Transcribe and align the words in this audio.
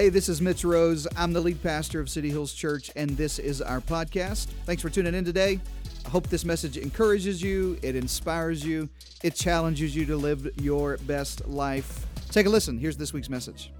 Hey, 0.00 0.08
this 0.08 0.30
is 0.30 0.40
Mitch 0.40 0.64
Rose. 0.64 1.06
I'm 1.14 1.34
the 1.34 1.42
lead 1.42 1.62
pastor 1.62 2.00
of 2.00 2.08
City 2.08 2.30
Hills 2.30 2.54
Church, 2.54 2.90
and 2.96 3.10
this 3.18 3.38
is 3.38 3.60
our 3.60 3.82
podcast. 3.82 4.46
Thanks 4.64 4.80
for 4.80 4.88
tuning 4.88 5.12
in 5.12 5.26
today. 5.26 5.60
I 6.06 6.08
hope 6.08 6.26
this 6.28 6.42
message 6.42 6.78
encourages 6.78 7.42
you, 7.42 7.78
it 7.82 7.94
inspires 7.94 8.64
you, 8.64 8.88
it 9.22 9.34
challenges 9.34 9.94
you 9.94 10.06
to 10.06 10.16
live 10.16 10.58
your 10.58 10.96
best 11.06 11.46
life. 11.46 12.06
Take 12.30 12.46
a 12.46 12.48
listen. 12.48 12.78
Here's 12.78 12.96
this 12.96 13.12
week's 13.12 13.28
message. 13.28 13.74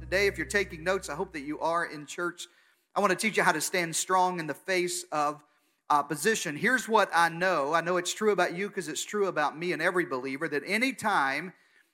Today, 0.00 0.26
if 0.26 0.36
you're 0.36 0.48
taking 0.48 0.82
notes, 0.82 1.08
I 1.08 1.14
hope 1.14 1.32
that 1.34 1.42
you 1.42 1.60
are 1.60 1.84
in 1.84 2.04
church. 2.04 2.48
I 2.96 3.00
want 3.00 3.12
to 3.12 3.16
teach 3.16 3.36
you 3.36 3.44
how 3.44 3.52
to 3.52 3.60
stand 3.60 3.94
strong 3.94 4.40
in 4.40 4.48
the 4.48 4.54
face 4.54 5.04
of 5.12 5.40
opposition. 5.88 6.56
Here's 6.56 6.88
what 6.88 7.10
I 7.14 7.28
know 7.28 7.74
I 7.74 7.80
know 7.80 7.96
it's 7.96 8.12
true 8.12 8.32
about 8.32 8.56
you 8.56 8.66
because 8.66 8.88
it's 8.88 9.04
true 9.04 9.28
about 9.28 9.56
me 9.56 9.70
and 9.70 9.80
every 9.80 10.04
believer 10.04 10.48
that 10.48 10.64
anytime 10.66 11.52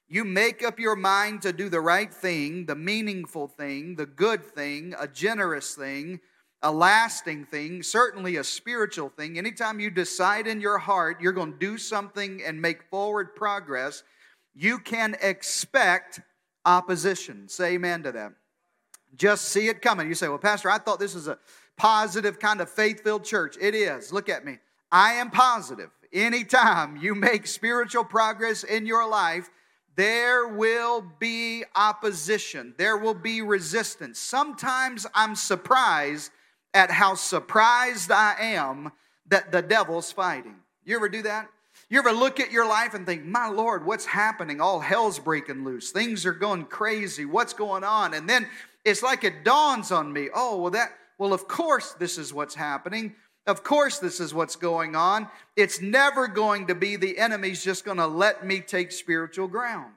you 0.08 0.24
make 0.24 0.64
up 0.64 0.78
your 0.78 0.96
mind 0.96 1.42
to 1.42 1.52
do 1.52 1.68
the 1.68 1.80
right 1.80 2.12
thing, 2.12 2.66
the 2.66 2.76
meaningful 2.76 3.48
thing, 3.48 3.96
the 3.96 4.06
good 4.06 4.44
thing, 4.44 4.94
a 4.98 5.08
generous 5.08 5.74
thing, 5.74 6.20
a 6.62 6.70
lasting 6.70 7.44
thing, 7.44 7.82
certainly 7.82 8.36
a 8.36 8.44
spiritual 8.44 9.08
thing. 9.08 9.36
Anytime 9.36 9.80
you 9.80 9.90
decide 9.90 10.46
in 10.46 10.60
your 10.60 10.78
heart 10.78 11.20
you're 11.20 11.32
going 11.32 11.52
to 11.52 11.58
do 11.58 11.76
something 11.76 12.42
and 12.44 12.60
make 12.60 12.84
forward 12.84 13.34
progress, 13.34 14.02
you 14.54 14.78
can 14.78 15.16
expect 15.20 16.20
opposition. 16.64 17.48
Say 17.48 17.74
amen 17.74 18.04
to 18.04 18.12
that. 18.12 18.32
Just 19.16 19.46
see 19.46 19.68
it 19.68 19.82
coming. 19.82 20.08
You 20.08 20.14
say, 20.14 20.28
Well, 20.28 20.38
Pastor, 20.38 20.70
I 20.70 20.78
thought 20.78 20.98
this 20.98 21.14
was 21.14 21.28
a 21.28 21.38
positive 21.76 22.38
kind 22.38 22.60
of 22.60 22.70
faith 22.70 23.02
filled 23.02 23.24
church. 23.24 23.56
It 23.60 23.74
is. 23.74 24.12
Look 24.12 24.28
at 24.28 24.44
me. 24.44 24.58
I 24.90 25.14
am 25.14 25.30
positive. 25.30 25.90
Anytime 26.12 26.96
you 26.96 27.14
make 27.14 27.46
spiritual 27.46 28.04
progress 28.04 28.64
in 28.64 28.86
your 28.86 29.08
life, 29.08 29.50
there 29.96 30.46
will 30.46 31.04
be 31.18 31.64
opposition, 31.74 32.74
there 32.76 32.96
will 32.96 33.14
be 33.14 33.42
resistance. 33.42 34.18
Sometimes 34.18 35.06
I'm 35.14 35.34
surprised 35.34 36.30
at 36.74 36.90
how 36.90 37.14
surprised 37.14 38.10
I 38.10 38.36
am 38.38 38.92
that 39.28 39.50
the 39.50 39.62
devil's 39.62 40.12
fighting. 40.12 40.56
You 40.84 40.96
ever 40.96 41.08
do 41.08 41.22
that? 41.22 41.48
You 41.88 41.98
ever 41.98 42.12
look 42.12 42.40
at 42.40 42.52
your 42.52 42.68
life 42.68 42.94
and 42.94 43.06
think, 43.06 43.24
my 43.24 43.48
Lord, 43.48 43.86
what's 43.86 44.04
happening? 44.04 44.60
All 44.60 44.80
hell's 44.80 45.18
breaking 45.18 45.64
loose. 45.64 45.90
Things 45.90 46.26
are 46.26 46.32
going 46.32 46.64
crazy. 46.64 47.24
What's 47.24 47.52
going 47.52 47.84
on? 47.84 48.14
And 48.14 48.28
then 48.28 48.46
it's 48.84 49.02
like 49.02 49.24
it 49.24 49.44
dawns 49.44 49.92
on 49.92 50.12
me, 50.12 50.28
oh, 50.34 50.60
well, 50.60 50.70
that, 50.72 50.92
well, 51.18 51.32
of 51.32 51.48
course 51.48 51.92
this 51.92 52.18
is 52.18 52.34
what's 52.34 52.54
happening. 52.54 53.14
Of 53.46 53.62
course, 53.62 53.98
this 53.98 54.18
is 54.18 54.34
what's 54.34 54.56
going 54.56 54.96
on. 54.96 55.28
It's 55.54 55.80
never 55.80 56.26
going 56.26 56.66
to 56.66 56.74
be 56.74 56.96
the 56.96 57.18
enemy's 57.18 57.62
just 57.62 57.84
going 57.84 57.98
to 57.98 58.06
let 58.06 58.44
me 58.44 58.60
take 58.60 58.90
spiritual 58.90 59.46
ground. 59.46 59.92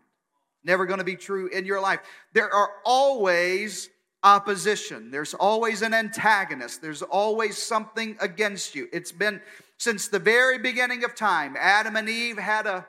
Never 0.63 0.85
going 0.85 0.99
to 0.99 1.05
be 1.05 1.15
true 1.15 1.47
in 1.47 1.65
your 1.65 1.81
life. 1.81 1.99
There 2.33 2.53
are 2.53 2.69
always 2.85 3.89
opposition, 4.21 5.11
there's 5.11 5.33
always 5.33 5.81
an 5.81 5.93
antagonist, 5.93 6.81
there's 6.81 7.01
always 7.01 7.57
something 7.57 8.17
against 8.19 8.75
you. 8.75 8.89
It's 8.91 9.13
been 9.13 9.41
since 9.77 10.09
the 10.09 10.19
very 10.19 10.59
beginning 10.59 11.05
of 11.05 11.15
time. 11.15 11.55
Adam 11.57 11.95
and 11.95 12.09
Eve 12.09 12.37
had 12.37 12.67
a 12.67 12.85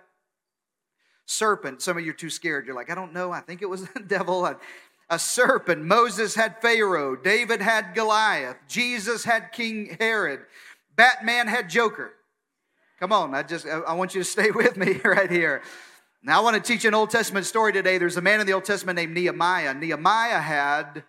serpent. 1.24 1.80
Some 1.80 1.96
of 1.96 2.04
you 2.04 2.10
are 2.10 2.14
too 2.14 2.30
scared. 2.30 2.66
You're 2.66 2.74
like, 2.74 2.90
I 2.90 2.96
don't 2.96 3.12
know. 3.12 3.30
I 3.30 3.40
think 3.40 3.62
it 3.62 3.70
was 3.70 3.86
the 3.94 4.00
devil 4.00 4.44
a 5.10 5.18
serpent. 5.18 5.84
Moses 5.84 6.36
had 6.36 6.62
Pharaoh. 6.62 7.16
David 7.16 7.60
had 7.60 7.94
Goliath. 7.94 8.56
Jesus 8.68 9.24
had 9.24 9.50
King 9.52 9.96
Herod. 9.98 10.40
Batman 10.94 11.48
had 11.48 11.68
Joker. 11.68 12.12
Come 13.00 13.12
on, 13.12 13.34
I 13.34 13.42
just 13.42 13.66
I 13.66 13.92
want 13.94 14.14
you 14.14 14.20
to 14.20 14.28
stay 14.28 14.50
with 14.54 14.76
me 14.76 15.00
right 15.04 15.30
here. 15.30 15.62
Now 16.22 16.38
I 16.38 16.42
want 16.42 16.56
to 16.56 16.62
teach 16.62 16.84
an 16.84 16.94
Old 16.94 17.10
Testament 17.10 17.46
story 17.46 17.72
today. 17.72 17.98
There's 17.98 18.16
a 18.16 18.22
man 18.22 18.40
in 18.40 18.46
the 18.46 18.52
Old 18.52 18.64
Testament 18.64 18.96
named 18.96 19.14
Nehemiah. 19.14 19.74
Nehemiah 19.74 20.38
had 20.38 21.02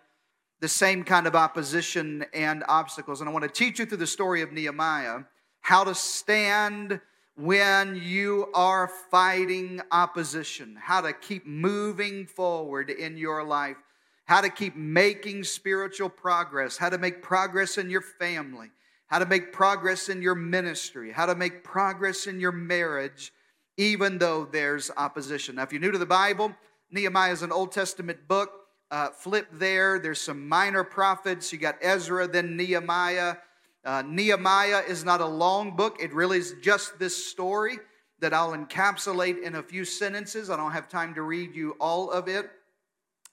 the 0.60 0.68
same 0.68 1.04
kind 1.04 1.26
of 1.26 1.34
opposition 1.34 2.24
and 2.32 2.64
obstacles. 2.68 3.20
And 3.20 3.28
I 3.28 3.32
want 3.32 3.44
to 3.44 3.50
teach 3.50 3.78
you 3.78 3.84
through 3.84 3.98
the 3.98 4.06
story 4.06 4.42
of 4.42 4.52
Nehemiah 4.52 5.20
how 5.60 5.84
to 5.84 5.94
stand 5.94 7.00
when 7.36 7.96
you 7.96 8.48
are 8.54 8.88
fighting 9.10 9.80
opposition, 9.90 10.76
how 10.80 11.00
to 11.00 11.12
keep 11.12 11.46
moving 11.46 12.26
forward 12.26 12.90
in 12.90 13.16
your 13.16 13.42
life 13.42 13.76
how 14.24 14.40
to 14.40 14.48
keep 14.48 14.76
making 14.76 15.44
spiritual 15.44 16.08
progress, 16.08 16.76
how 16.76 16.88
to 16.88 16.98
make 16.98 17.22
progress 17.22 17.78
in 17.78 17.90
your 17.90 18.00
family, 18.00 18.70
how 19.06 19.18
to 19.18 19.26
make 19.26 19.52
progress 19.52 20.08
in 20.08 20.22
your 20.22 20.34
ministry, 20.34 21.12
how 21.12 21.26
to 21.26 21.34
make 21.34 21.64
progress 21.64 22.26
in 22.26 22.40
your 22.40 22.52
marriage, 22.52 23.32
even 23.76 24.18
though 24.18 24.44
there's 24.44 24.90
opposition. 24.96 25.56
Now, 25.56 25.64
if 25.64 25.72
you're 25.72 25.80
new 25.80 25.92
to 25.92 25.98
the 25.98 26.06
Bible, 26.06 26.54
Nehemiah 26.90 27.32
is 27.32 27.42
an 27.42 27.52
Old 27.52 27.72
Testament 27.72 28.28
book. 28.28 28.50
Uh, 28.90 29.08
flip 29.08 29.48
there, 29.52 29.98
there's 29.98 30.20
some 30.20 30.48
minor 30.48 30.84
prophets. 30.84 31.52
You 31.52 31.58
got 31.58 31.76
Ezra, 31.80 32.28
then 32.28 32.56
Nehemiah. 32.56 33.36
Uh, 33.84 34.02
Nehemiah 34.06 34.82
is 34.86 35.04
not 35.04 35.20
a 35.20 35.26
long 35.26 35.74
book, 35.74 35.96
it 36.00 36.12
really 36.12 36.38
is 36.38 36.54
just 36.62 36.98
this 37.00 37.26
story 37.26 37.78
that 38.20 38.32
I'll 38.32 38.52
encapsulate 38.52 39.42
in 39.42 39.56
a 39.56 39.62
few 39.62 39.84
sentences. 39.84 40.48
I 40.48 40.56
don't 40.56 40.70
have 40.70 40.88
time 40.88 41.14
to 41.14 41.22
read 41.22 41.56
you 41.56 41.72
all 41.80 42.08
of 42.10 42.28
it. 42.28 42.48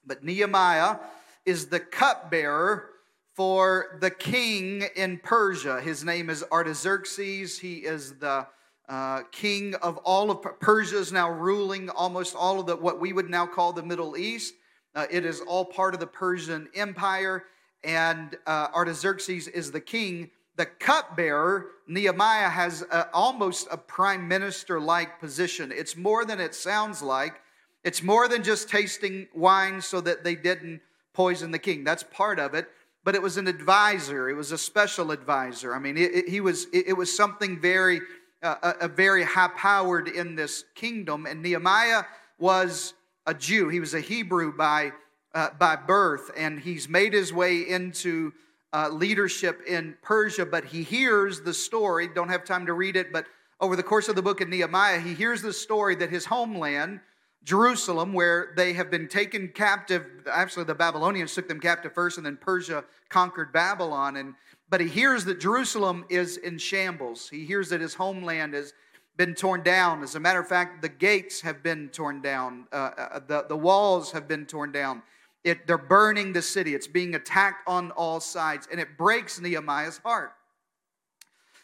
But 0.05 0.23
Nehemiah 0.23 0.97
is 1.45 1.67
the 1.67 1.79
cupbearer 1.79 2.89
for 3.35 3.97
the 4.01 4.11
king 4.11 4.83
in 4.95 5.17
Persia. 5.17 5.79
His 5.81 6.03
name 6.03 6.29
is 6.29 6.43
Artaxerxes. 6.51 7.59
He 7.59 7.75
is 7.75 8.15
the 8.15 8.45
uh, 8.89 9.21
king 9.31 9.75
of 9.75 9.97
all 9.97 10.31
of 10.31 10.41
Persia 10.59 10.97
is 10.97 11.13
now 11.13 11.29
ruling 11.29 11.89
almost 11.91 12.35
all 12.35 12.59
of 12.59 12.65
the 12.65 12.75
what 12.75 12.99
we 12.99 13.13
would 13.13 13.29
now 13.29 13.45
call 13.45 13.71
the 13.71 13.83
Middle 13.83 14.17
East. 14.17 14.55
Uh, 14.95 15.05
it 15.11 15.25
is 15.25 15.41
all 15.41 15.63
part 15.63 15.93
of 15.93 15.99
the 15.99 16.07
Persian 16.07 16.67
Empire, 16.75 17.45
and 17.83 18.35
uh, 18.47 18.67
Artaxerxes 18.73 19.47
is 19.47 19.71
the 19.71 19.79
king. 19.79 20.31
The 20.55 20.65
cupbearer, 20.65 21.67
Nehemiah, 21.87 22.49
has 22.49 22.83
almost 23.13 23.67
a 23.71 23.77
prime 23.77 24.27
minister 24.27 24.79
like 24.81 25.19
position. 25.19 25.71
It's 25.73 25.95
more 25.95 26.25
than 26.25 26.41
it 26.41 26.55
sounds 26.55 27.01
like. 27.01 27.39
It's 27.83 28.03
more 28.03 28.27
than 28.27 28.43
just 28.43 28.69
tasting 28.69 29.27
wine 29.33 29.81
so 29.81 30.01
that 30.01 30.23
they 30.23 30.35
didn't 30.35 30.81
poison 31.13 31.51
the 31.51 31.59
king. 31.59 31.83
That's 31.83 32.03
part 32.03 32.39
of 32.39 32.53
it. 32.53 32.67
But 33.03 33.15
it 33.15 33.21
was 33.21 33.37
an 33.37 33.47
advisor. 33.47 34.29
It 34.29 34.35
was 34.35 34.51
a 34.51 34.57
special 34.57 35.11
advisor. 35.11 35.73
I 35.73 35.79
mean, 35.79 35.97
it, 35.97 36.13
it 36.13 36.29
he 36.29 36.41
was. 36.41 36.65
It, 36.73 36.89
it, 36.89 36.93
was 36.93 37.15
something 37.15 37.59
very, 37.59 38.01
uh, 38.43 38.55
a, 38.61 38.85
a 38.85 38.87
very 38.89 39.23
high 39.23 39.47
powered 39.55 40.09
in 40.09 40.35
this 40.35 40.65
kingdom. 40.75 41.25
And 41.25 41.41
Nehemiah 41.41 42.03
was 42.37 42.93
a 43.25 43.33
Jew. 43.33 43.69
He 43.69 43.79
was 43.79 43.93
a 43.93 44.01
Hebrew 44.01 44.55
by 44.55 44.91
uh, 45.33 45.49
by 45.57 45.77
birth, 45.77 46.31
and 46.35 46.59
he's 46.59 46.89
made 46.89 47.13
his 47.13 47.31
way 47.31 47.61
into 47.61 48.33
uh, 48.73 48.89
leadership 48.89 49.61
in 49.65 49.95
Persia. 50.01 50.45
But 50.45 50.65
he 50.65 50.83
hears 50.83 51.41
the 51.41 51.53
story. 51.53 52.09
Don't 52.13 52.29
have 52.29 52.43
time 52.43 52.65
to 52.65 52.73
read 52.73 52.97
it, 52.97 53.13
but 53.13 53.25
over 53.61 53.77
the 53.77 53.83
course 53.83 54.09
of 54.09 54.15
the 54.15 54.21
book 54.21 54.41
of 54.41 54.49
Nehemiah, 54.49 54.99
he 54.99 55.13
hears 55.13 55.41
the 55.41 55.53
story 55.53 55.95
that 55.95 56.09
his 56.09 56.25
homeland 56.25 56.99
Jerusalem, 57.43 58.13
where 58.13 58.53
they 58.55 58.73
have 58.73 58.91
been 58.91 59.07
taken 59.07 59.47
captive. 59.49 60.05
Actually, 60.31 60.65
the 60.65 60.75
Babylonians 60.75 61.33
took 61.33 61.47
them 61.47 61.59
captive 61.59 61.93
first, 61.93 62.17
and 62.17 62.25
then 62.25 62.37
Persia 62.37 62.83
conquered 63.09 63.53
Babylon. 63.53 64.17
And 64.17 64.35
but 64.69 64.81
he 64.81 64.87
hears 64.87 65.25
that 65.25 65.39
Jerusalem 65.39 66.05
is 66.09 66.37
in 66.37 66.57
shambles. 66.57 67.29
He 67.29 67.45
hears 67.45 67.69
that 67.69 67.81
his 67.81 67.95
homeland 67.95 68.53
has 68.53 68.73
been 69.17 69.33
torn 69.35 69.63
down. 69.63 70.03
As 70.03 70.15
a 70.15 70.19
matter 70.19 70.39
of 70.39 70.47
fact, 70.47 70.81
the 70.81 70.89
gates 70.89 71.41
have 71.41 71.63
been 71.63 71.89
torn 71.89 72.21
down. 72.21 72.67
Uh, 72.71 72.91
uh, 72.97 73.19
the, 73.27 73.45
the 73.49 73.57
walls 73.57 74.11
have 74.11 74.27
been 74.27 74.45
torn 74.45 74.71
down. 74.71 75.01
It, 75.43 75.65
they're 75.65 75.77
burning 75.77 76.33
the 76.33 76.41
city. 76.41 76.75
It's 76.75 76.87
being 76.87 77.15
attacked 77.15 77.67
on 77.67 77.91
all 77.91 78.19
sides, 78.19 78.67
and 78.71 78.79
it 78.79 78.97
breaks 78.97 79.39
Nehemiah's 79.39 79.97
heart 79.99 80.33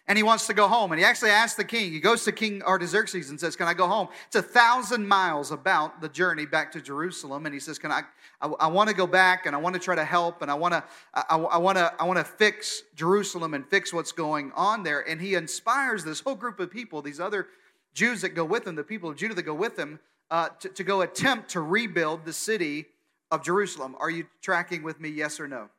and 0.07 0.17
he 0.17 0.23
wants 0.23 0.45
to 0.47 0.53
go 0.53 0.67
home. 0.67 0.91
And 0.91 0.99
he 0.99 1.05
actually 1.05 1.31
asks 1.31 1.55
the 1.55 1.63
king, 1.63 1.91
he 1.91 1.99
goes 1.99 2.23
to 2.25 2.31
King 2.31 2.61
Artaxerxes 2.61 3.29
and 3.29 3.39
says, 3.39 3.55
Can 3.55 3.67
I 3.67 3.73
go 3.73 3.87
home? 3.87 4.09
It's 4.27 4.35
a 4.35 4.41
thousand 4.41 5.07
miles 5.07 5.51
about 5.51 5.99
the 5.99 6.09
journey 6.09 6.45
back 6.45 6.71
to 6.73 6.81
Jerusalem. 6.81 7.45
And 7.45 7.53
he 7.53 7.59
says, 7.59 7.79
Can 7.79 7.91
I? 7.91 8.01
I, 8.41 8.47
I 8.47 8.67
want 8.67 8.89
to 8.89 8.95
go 8.95 9.07
back 9.07 9.45
and 9.45 9.55
I 9.55 9.59
want 9.59 9.73
to 9.75 9.79
try 9.79 9.95
to 9.95 10.05
help 10.05 10.41
and 10.41 10.51
I 10.51 10.53
want 10.53 10.73
to 10.73 10.83
I, 11.13 11.37
I 11.37 11.57
want 11.57 11.77
to 11.77 11.93
I 11.99 12.03
want 12.03 12.19
to 12.19 12.25
fix 12.25 12.83
Jerusalem 12.95 13.53
and 13.53 13.67
fix 13.67 13.91
what's 13.91 14.11
going 14.11 14.51
on 14.55 14.83
there. 14.83 15.07
And 15.07 15.19
he 15.19 15.33
inspires 15.33 16.03
this 16.03 16.19
whole 16.19 16.35
group 16.35 16.59
of 16.59 16.69
people, 16.69 17.01
these 17.01 17.19
other 17.19 17.47
Jews 17.93 18.21
that 18.21 18.29
go 18.29 18.45
with 18.45 18.67
him, 18.67 18.75
the 18.75 18.83
people 18.83 19.09
of 19.09 19.17
Judah 19.17 19.33
that 19.33 19.43
go 19.43 19.55
with 19.55 19.77
him, 19.77 19.99
uh, 20.29 20.49
to, 20.59 20.69
to 20.69 20.83
go 20.83 21.01
attempt 21.01 21.49
to 21.51 21.61
rebuild 21.61 22.25
the 22.25 22.33
city 22.33 22.85
of 23.31 23.43
Jerusalem. 23.43 23.95
Are 23.99 24.09
you 24.09 24.27
tracking 24.41 24.83
with 24.83 24.99
me? 24.99 25.09
Yes 25.09 25.39
or 25.39 25.47
no? 25.47 25.69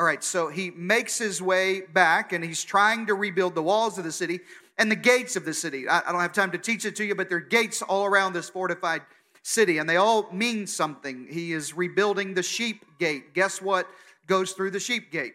All 0.00 0.06
right, 0.06 0.24
so 0.24 0.48
he 0.48 0.70
makes 0.70 1.18
his 1.18 1.42
way 1.42 1.82
back 1.82 2.32
and 2.32 2.42
he's 2.42 2.64
trying 2.64 3.04
to 3.08 3.12
rebuild 3.12 3.54
the 3.54 3.62
walls 3.62 3.98
of 3.98 4.04
the 4.04 4.10
city 4.10 4.40
and 4.78 4.90
the 4.90 4.96
gates 4.96 5.36
of 5.36 5.44
the 5.44 5.52
city. 5.52 5.86
I, 5.86 5.98
I 5.98 6.10
don't 6.10 6.22
have 6.22 6.32
time 6.32 6.52
to 6.52 6.58
teach 6.58 6.86
it 6.86 6.96
to 6.96 7.04
you, 7.04 7.14
but 7.14 7.28
there 7.28 7.36
are 7.36 7.42
gates 7.42 7.82
all 7.82 8.06
around 8.06 8.32
this 8.32 8.48
fortified 8.48 9.02
city 9.42 9.76
and 9.76 9.86
they 9.86 9.96
all 9.96 10.32
mean 10.32 10.66
something. 10.66 11.26
He 11.28 11.52
is 11.52 11.76
rebuilding 11.76 12.32
the 12.32 12.42
sheep 12.42 12.82
gate. 12.98 13.34
Guess 13.34 13.60
what 13.60 13.86
goes 14.26 14.52
through 14.52 14.70
the 14.70 14.80
sheep 14.80 15.12
gate? 15.12 15.34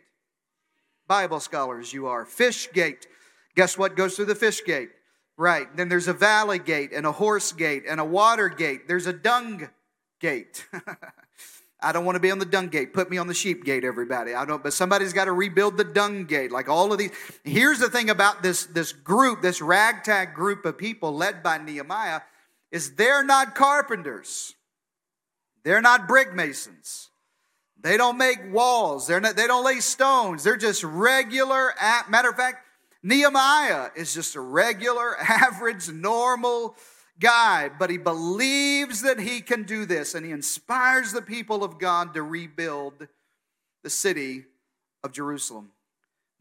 Bible 1.08 1.42
scholars, 1.42 1.94
you 1.94 2.08
are. 2.08 2.26
Fish 2.26 2.68
gate. 2.74 3.06
Guess 3.56 3.78
what 3.78 3.96
goes 3.96 4.16
through 4.16 4.26
the 4.26 4.34
fish 4.34 4.66
gate? 4.66 4.90
Right. 5.38 5.68
Then 5.78 5.90
there's 5.90 6.08
a 6.08 6.14
valley 6.14 6.58
gate 6.58 6.92
and 6.92 7.06
a 7.06 7.12
horse 7.12 7.52
gate 7.52 7.84
and 7.88 8.00
a 8.00 8.06
water 8.06 8.50
gate. 8.50 8.88
There's 8.88 9.06
a 9.06 9.14
dung 9.14 9.70
gate. 10.20 10.66
I 11.82 11.92
don't 11.92 12.06
want 12.06 12.16
to 12.16 12.20
be 12.20 12.32
on 12.32 12.40
the 12.40 12.46
dung 12.46 12.70
gate. 12.70 12.94
Put 12.94 13.10
me 13.10 13.18
on 13.18 13.28
the 13.28 13.34
sheep 13.34 13.66
gate, 13.66 13.84
everybody. 13.84 14.34
I 14.34 14.46
don't, 14.46 14.64
but 14.64 14.74
somebody's 14.74 15.14
got 15.14 15.26
to 15.26 15.34
rebuild 15.34 15.78
the 15.78 15.84
dung 15.84 16.26
gate. 16.26 16.52
Like 16.52 16.70
all 16.70 16.92
of 16.92 16.98
these. 16.98 17.12
Here's 17.44 17.80
the 17.80 17.90
thing 17.90 18.10
about 18.10 18.42
this, 18.42 18.66
this 18.66 18.94
group, 18.94 19.42
this 19.42 19.62
ragtag 19.62 20.34
group 20.34 20.66
of 20.66 20.78
people 20.78 21.14
led 21.14 21.44
by 21.44 21.58
Nehemiah, 21.58 22.22
is 22.72 22.96
they're 22.96 23.24
not 23.24 23.56
carpenters. 23.56 24.56
They're 25.64 25.82
not 25.82 26.08
brick 26.08 26.34
masons. 26.34 27.10
They 27.82 27.98
don't 27.98 28.18
make 28.18 28.40
walls. 28.52 29.08
They're 29.08 29.20
not, 29.20 29.36
they 29.36 29.48
don't 29.48 29.66
lay 29.66 29.80
stones. 29.80 30.44
They're 30.44 30.58
just 30.58 30.84
regular. 30.84 31.74
Matter 32.10 32.30
of 32.30 32.36
fact, 32.36 32.66
Nehemiah 33.04 33.90
is 33.96 34.14
just 34.14 34.36
a 34.36 34.42
regular, 34.42 35.16
average, 35.20 35.90
normal 35.90 36.76
guy, 37.20 37.70
but 37.70 37.90
he 37.90 37.98
believes 37.98 39.02
that 39.02 39.20
he 39.20 39.42
can 39.42 39.64
do 39.64 39.86
this 39.86 40.16
and 40.16 40.26
he 40.26 40.32
inspires 40.32 41.12
the 41.12 41.22
people 41.22 41.64
of 41.64 41.80
God 41.80 42.14
to 42.14 42.24
rebuild 42.24 43.08
the 43.84 43.90
city 43.90 44.46
of 45.04 45.12
Jerusalem. 45.12 45.72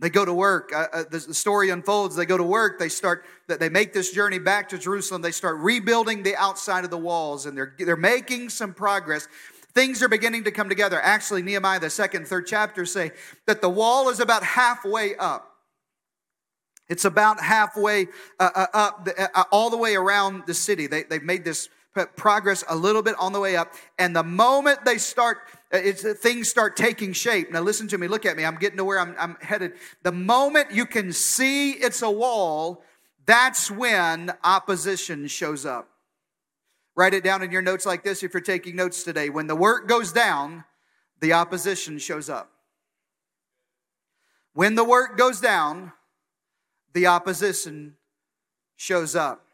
They 0.00 0.10
go 0.10 0.24
to 0.24 0.34
work. 0.34 0.72
Uh, 0.74 0.86
uh, 0.92 1.04
the, 1.08 1.18
the, 1.18 1.34
story 1.34 1.70
unfolds. 1.70 2.16
They 2.16 2.26
go 2.26 2.36
to 2.36 2.44
work. 2.44 2.80
They 2.80 2.88
start. 2.88 3.24
They 3.46 3.68
make 3.68 3.92
this 3.92 4.12
journey 4.12 4.40
back 4.40 4.68
to 4.70 4.78
Jerusalem. 4.78 5.22
They 5.22 5.30
start 5.30 5.58
rebuilding 5.58 6.24
the 6.24 6.34
outside 6.34 6.84
of 6.84 6.90
the 6.90 6.98
walls, 6.98 7.46
and 7.46 7.56
they're 7.56 7.74
they're 7.78 7.96
making 7.96 8.48
some 8.48 8.74
progress. 8.74 9.28
Things 9.72 10.02
are 10.02 10.08
beginning 10.08 10.44
to 10.44 10.50
come 10.50 10.68
together. 10.68 11.00
Actually, 11.00 11.42
Nehemiah, 11.42 11.80
the 11.80 11.90
second, 11.90 12.26
third 12.26 12.46
chapter 12.46 12.86
say 12.86 13.12
that 13.46 13.60
the 13.60 13.68
wall 13.68 14.08
is 14.08 14.20
about 14.20 14.42
halfway 14.42 15.16
up. 15.16 15.53
It's 16.88 17.04
about 17.04 17.40
halfway 17.40 18.08
uh, 18.38 18.50
uh, 18.54 18.66
up, 18.74 19.08
uh, 19.18 19.26
uh, 19.34 19.44
all 19.50 19.70
the 19.70 19.76
way 19.76 19.96
around 19.96 20.44
the 20.46 20.54
city. 20.54 20.86
They, 20.86 21.04
they've 21.04 21.22
made 21.22 21.44
this 21.44 21.68
progress 22.16 22.64
a 22.68 22.76
little 22.76 23.02
bit 23.02 23.14
on 23.18 23.32
the 23.32 23.40
way 23.40 23.56
up. 23.56 23.72
And 23.98 24.14
the 24.14 24.22
moment 24.24 24.84
they 24.84 24.98
start, 24.98 25.38
uh, 25.72 25.78
things 25.78 26.48
start 26.48 26.76
taking 26.76 27.12
shape. 27.12 27.52
Now, 27.52 27.60
listen 27.60 27.88
to 27.88 27.98
me, 27.98 28.08
look 28.08 28.26
at 28.26 28.36
me. 28.36 28.44
I'm 28.44 28.56
getting 28.56 28.78
to 28.78 28.84
where 28.84 28.98
I'm, 28.98 29.14
I'm 29.18 29.36
headed. 29.40 29.74
The 30.02 30.12
moment 30.12 30.72
you 30.72 30.86
can 30.86 31.12
see 31.12 31.72
it's 31.72 32.02
a 32.02 32.10
wall, 32.10 32.82
that's 33.26 33.70
when 33.70 34.32
opposition 34.42 35.26
shows 35.28 35.64
up. 35.64 35.88
Write 36.96 37.14
it 37.14 37.24
down 37.24 37.42
in 37.42 37.50
your 37.50 37.62
notes 37.62 37.86
like 37.86 38.04
this 38.04 38.22
if 38.22 38.34
you're 38.34 38.40
taking 38.40 38.76
notes 38.76 39.02
today. 39.02 39.30
When 39.30 39.46
the 39.46 39.56
work 39.56 39.88
goes 39.88 40.12
down, 40.12 40.64
the 41.20 41.32
opposition 41.32 41.98
shows 41.98 42.28
up. 42.28 42.50
When 44.52 44.74
the 44.74 44.84
work 44.84 45.16
goes 45.16 45.40
down, 45.40 45.92
the 46.94 47.08
opposition 47.08 47.96
shows 48.76 49.14
up. 49.14 49.44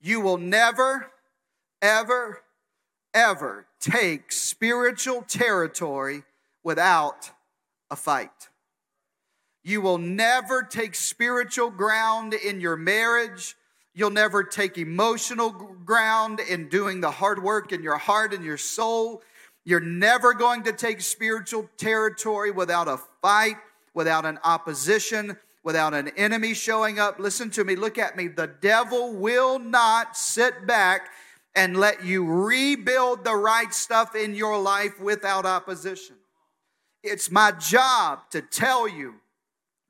You 0.00 0.20
will 0.20 0.36
never, 0.36 1.10
ever, 1.80 2.42
ever 3.12 3.66
take 3.80 4.30
spiritual 4.30 5.22
territory 5.22 6.22
without 6.62 7.30
a 7.90 7.96
fight. 7.96 8.48
You 9.62 9.80
will 9.80 9.98
never 9.98 10.62
take 10.62 10.94
spiritual 10.94 11.70
ground 11.70 12.34
in 12.34 12.60
your 12.60 12.76
marriage. 12.76 13.56
You'll 13.94 14.10
never 14.10 14.44
take 14.44 14.76
emotional 14.76 15.50
ground 15.50 16.40
in 16.40 16.68
doing 16.68 17.00
the 17.00 17.10
hard 17.10 17.42
work 17.42 17.72
in 17.72 17.82
your 17.82 17.96
heart 17.96 18.34
and 18.34 18.44
your 18.44 18.58
soul. 18.58 19.22
You're 19.64 19.80
never 19.80 20.34
going 20.34 20.64
to 20.64 20.72
take 20.72 21.00
spiritual 21.00 21.70
territory 21.78 22.50
without 22.50 22.88
a 22.88 22.98
fight, 23.22 23.56
without 23.94 24.26
an 24.26 24.38
opposition, 24.44 25.38
without 25.64 25.94
an 25.94 26.08
enemy 26.16 26.54
showing 26.54 27.00
up. 27.00 27.18
Listen 27.18 27.50
to 27.50 27.64
me, 27.64 27.74
look 27.74 27.98
at 27.98 28.16
me. 28.16 28.28
The 28.28 28.46
devil 28.46 29.14
will 29.14 29.58
not 29.58 30.16
sit 30.16 30.66
back 30.66 31.08
and 31.56 31.76
let 31.76 32.04
you 32.04 32.24
rebuild 32.24 33.24
the 33.24 33.34
right 33.34 33.72
stuff 33.72 34.14
in 34.14 34.34
your 34.34 34.60
life 34.60 35.00
without 35.00 35.46
opposition. 35.46 36.16
It's 37.02 37.30
my 37.30 37.52
job 37.52 38.30
to 38.30 38.42
tell 38.42 38.88
you, 38.88 39.14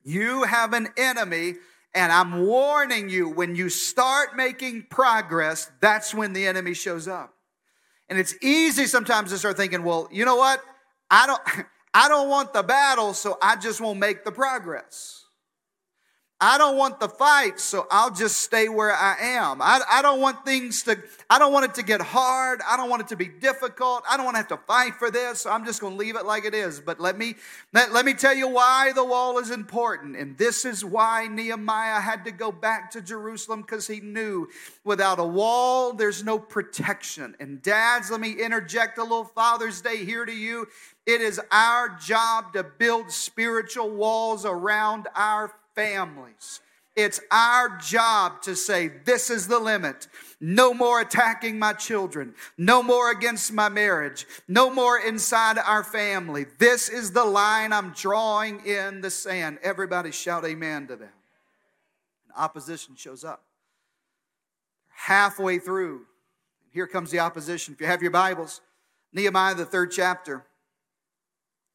you 0.04 0.44
have 0.44 0.72
an 0.72 0.88
enemy, 0.96 1.54
and 1.94 2.12
I'm 2.12 2.44
warning 2.46 3.08
you 3.08 3.28
when 3.28 3.56
you 3.56 3.68
start 3.68 4.36
making 4.36 4.86
progress, 4.90 5.70
that's 5.80 6.14
when 6.14 6.32
the 6.32 6.46
enemy 6.46 6.74
shows 6.74 7.08
up. 7.08 7.34
And 8.08 8.18
it's 8.18 8.34
easy 8.42 8.86
sometimes 8.86 9.30
to 9.30 9.38
start 9.38 9.56
thinking, 9.56 9.82
well, 9.82 10.08
you 10.12 10.24
know 10.24 10.36
what? 10.36 10.62
I 11.10 11.26
don't 11.26 11.40
I 11.96 12.08
don't 12.08 12.28
want 12.28 12.52
the 12.52 12.64
battle, 12.64 13.14
so 13.14 13.38
I 13.40 13.54
just 13.54 13.80
won't 13.80 14.00
make 14.00 14.24
the 14.24 14.32
progress. 14.32 15.23
I 16.40 16.58
don't 16.58 16.76
want 16.76 16.98
the 16.98 17.08
fight, 17.08 17.60
so 17.60 17.86
I'll 17.92 18.10
just 18.10 18.38
stay 18.38 18.68
where 18.68 18.92
I 18.92 19.16
am. 19.20 19.62
I, 19.62 19.80
I 19.88 20.02
don't 20.02 20.20
want 20.20 20.44
things 20.44 20.82
to, 20.82 20.98
I 21.30 21.38
don't 21.38 21.52
want 21.52 21.66
it 21.66 21.74
to 21.76 21.82
get 21.84 22.00
hard. 22.00 22.60
I 22.68 22.76
don't 22.76 22.90
want 22.90 23.02
it 23.02 23.08
to 23.08 23.16
be 23.16 23.28
difficult. 23.28 24.02
I 24.10 24.16
don't 24.16 24.24
want 24.24 24.34
to 24.34 24.38
have 24.38 24.48
to 24.48 24.56
fight 24.66 24.96
for 24.96 25.12
this. 25.12 25.42
So 25.42 25.50
I'm 25.50 25.64
just 25.64 25.80
going 25.80 25.92
to 25.92 25.98
leave 25.98 26.16
it 26.16 26.26
like 26.26 26.44
it 26.44 26.52
is. 26.52 26.80
But 26.80 26.98
let 27.00 27.16
me, 27.16 27.36
let, 27.72 27.92
let 27.92 28.04
me 28.04 28.14
tell 28.14 28.34
you 28.34 28.48
why 28.48 28.92
the 28.92 29.04
wall 29.04 29.38
is 29.38 29.52
important. 29.52 30.16
And 30.16 30.36
this 30.36 30.64
is 30.64 30.84
why 30.84 31.28
Nehemiah 31.28 32.00
had 32.00 32.24
to 32.24 32.32
go 32.32 32.50
back 32.50 32.90
to 32.90 33.00
Jerusalem 33.00 33.62
because 33.62 33.86
he 33.86 34.00
knew 34.00 34.48
without 34.82 35.20
a 35.20 35.24
wall, 35.24 35.92
there's 35.92 36.24
no 36.24 36.38
protection. 36.38 37.36
And 37.38 37.62
dads, 37.62 38.10
let 38.10 38.20
me 38.20 38.32
interject 38.32 38.98
a 38.98 39.02
little 39.02 39.24
Father's 39.24 39.80
Day 39.80 40.04
here 40.04 40.24
to 40.24 40.32
you. 40.32 40.66
It 41.06 41.20
is 41.20 41.40
our 41.52 41.96
job 42.00 42.54
to 42.54 42.64
build 42.64 43.12
spiritual 43.12 43.90
walls 43.90 44.44
around 44.44 45.06
our 45.14 45.54
families. 45.74 46.60
It's 46.96 47.20
our 47.30 47.76
job 47.78 48.42
to 48.42 48.54
say, 48.54 48.88
This 48.88 49.28
is 49.28 49.48
the 49.48 49.58
limit. 49.58 50.06
No 50.40 50.72
more 50.72 51.00
attacking 51.00 51.58
my 51.58 51.72
children. 51.72 52.34
No 52.56 52.82
more 52.82 53.10
against 53.10 53.52
my 53.52 53.68
marriage. 53.68 54.26
No 54.46 54.70
more 54.70 54.98
inside 54.98 55.58
our 55.58 55.82
family. 55.82 56.46
This 56.58 56.88
is 56.88 57.10
the 57.10 57.24
line 57.24 57.72
I'm 57.72 57.92
drawing 57.92 58.64
in 58.64 59.00
the 59.00 59.10
sand. 59.10 59.58
Everybody 59.62 60.12
shout 60.12 60.44
amen 60.44 60.86
to 60.88 60.96
them. 60.96 61.08
And 62.24 62.36
opposition 62.36 62.94
shows 62.94 63.24
up. 63.24 63.42
Halfway 64.88 65.58
through, 65.58 66.02
here 66.70 66.86
comes 66.86 67.10
the 67.10 67.18
opposition. 67.18 67.74
If 67.74 67.80
you 67.80 67.88
have 67.88 68.02
your 68.02 68.12
Bibles, 68.12 68.60
Nehemiah, 69.12 69.56
the 69.56 69.64
third 69.64 69.90
chapter. 69.90 70.44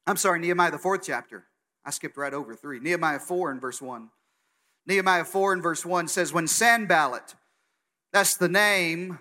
I'm 0.08 0.18
sorry, 0.18 0.40
Nehemiah, 0.40 0.72
the 0.72 0.78
fourth 0.78 1.04
chapter. 1.04 1.44
I 1.90 1.92
skipped 1.92 2.18
right 2.18 2.36
over 2.36 2.54
three. 2.56 2.80
Nehemiah 2.80 3.18
4 3.18 3.50
and 3.50 3.60
verse 3.60 3.82
1. 3.82 4.10
Nehemiah 4.86 5.26
4 5.26 5.54
and 5.54 5.64
verse 5.64 5.84
1 5.84 6.08
says, 6.08 6.32
When 6.32 6.46
Sanballat, 6.46 7.34
that's 8.14 8.38
the 8.38 8.48
name 8.48 9.18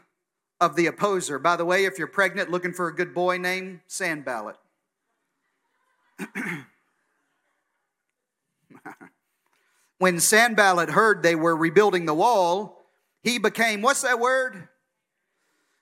of 0.60 0.76
the 0.76 0.84
opposer. 0.84 1.38
By 1.38 1.56
the 1.56 1.64
way, 1.64 1.86
if 1.86 1.96
you're 1.96 2.06
pregnant 2.06 2.50
looking 2.50 2.74
for 2.74 2.86
a 2.88 2.94
good 2.94 3.14
boy 3.14 3.38
name, 3.38 3.80
Sanballat. 3.86 4.58
when 9.98 10.20
Sanballat 10.20 10.90
heard 10.90 11.22
they 11.22 11.36
were 11.36 11.56
rebuilding 11.56 12.04
the 12.04 12.12
wall, 12.12 12.84
he 13.22 13.38
became, 13.38 13.80
what's 13.80 14.02
that 14.02 14.20
word? 14.20 14.68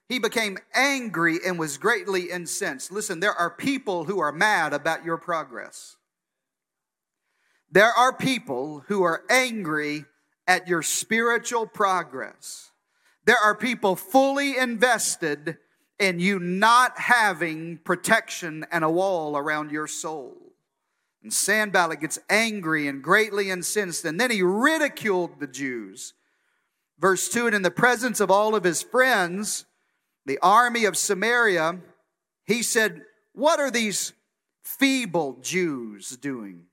He 0.07 0.19
became 0.19 0.57
angry 0.73 1.39
and 1.45 1.59
was 1.59 1.77
greatly 1.77 2.31
incensed. 2.31 2.93
Listen, 2.93 3.19
there 3.19 3.33
are 3.33 3.49
people 3.49 4.05
who 4.05 4.19
are 4.19 4.31
mad 4.31 4.71
about 4.71 5.03
your 5.03 5.17
progress. 5.17 5.96
There 7.71 7.91
are 7.91 8.13
people 8.13 8.83
who 8.87 9.03
are 9.03 9.23
angry 9.29 10.05
at 10.47 10.67
your 10.67 10.81
spiritual 10.81 11.67
progress. 11.67 12.71
There 13.25 13.37
are 13.37 13.55
people 13.55 13.95
fully 13.95 14.57
invested 14.57 15.57
in 15.99 16.19
you 16.19 16.39
not 16.39 16.97
having 16.97 17.77
protection 17.79 18.65
and 18.71 18.83
a 18.83 18.89
wall 18.89 19.35
around 19.35 19.71
your 19.71 19.87
soul. 19.87 20.37
And 21.21 21.33
Sanballat 21.33 21.99
gets 21.99 22.19
angry 22.29 22.87
and 22.87 23.03
greatly 23.03 23.49
incensed, 23.49 24.05
and 24.05 24.19
then 24.19 24.31
he 24.31 24.41
ridiculed 24.41 25.39
the 25.39 25.47
Jews. 25.47 26.13
Verse 26.99 27.27
2 27.29 27.47
And 27.47 27.55
in 27.55 27.61
the 27.63 27.71
presence 27.71 28.19
of 28.19 28.31
all 28.31 28.55
of 28.55 28.63
his 28.63 28.81
friends, 28.81 29.65
the 30.25 30.39
army 30.41 30.85
of 30.85 30.95
Samaria, 30.95 31.79
he 32.45 32.63
said, 32.63 33.01
What 33.33 33.59
are 33.59 33.71
these 33.71 34.13
feeble 34.61 35.39
Jews 35.41 36.15
doing? 36.15 36.67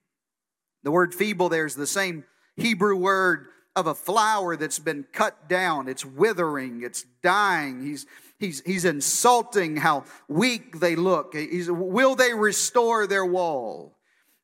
The 0.84 0.92
word 0.92 1.14
feeble 1.14 1.48
there 1.48 1.66
is 1.66 1.74
the 1.74 1.86
same 1.86 2.24
Hebrew 2.56 2.94
word 2.94 3.48
of 3.74 3.86
a 3.88 3.94
flower 3.94 4.56
that's 4.56 4.78
been 4.78 5.04
cut 5.12 5.48
down. 5.48 5.88
It's 5.88 6.04
withering, 6.04 6.82
it's 6.82 7.04
dying. 7.22 7.82
He's, 7.82 8.06
he's, 8.38 8.62
he's 8.64 8.84
insulting 8.84 9.76
how 9.76 10.04
weak 10.28 10.78
they 10.78 10.94
look. 10.94 11.34
He's, 11.34 11.70
will 11.70 12.14
they 12.14 12.32
restore 12.32 13.06
their 13.06 13.24
wall? 13.24 13.96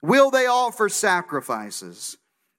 Will 0.02 0.30
they 0.30 0.47
offer 0.47 0.88
sacrifices? 0.88 2.16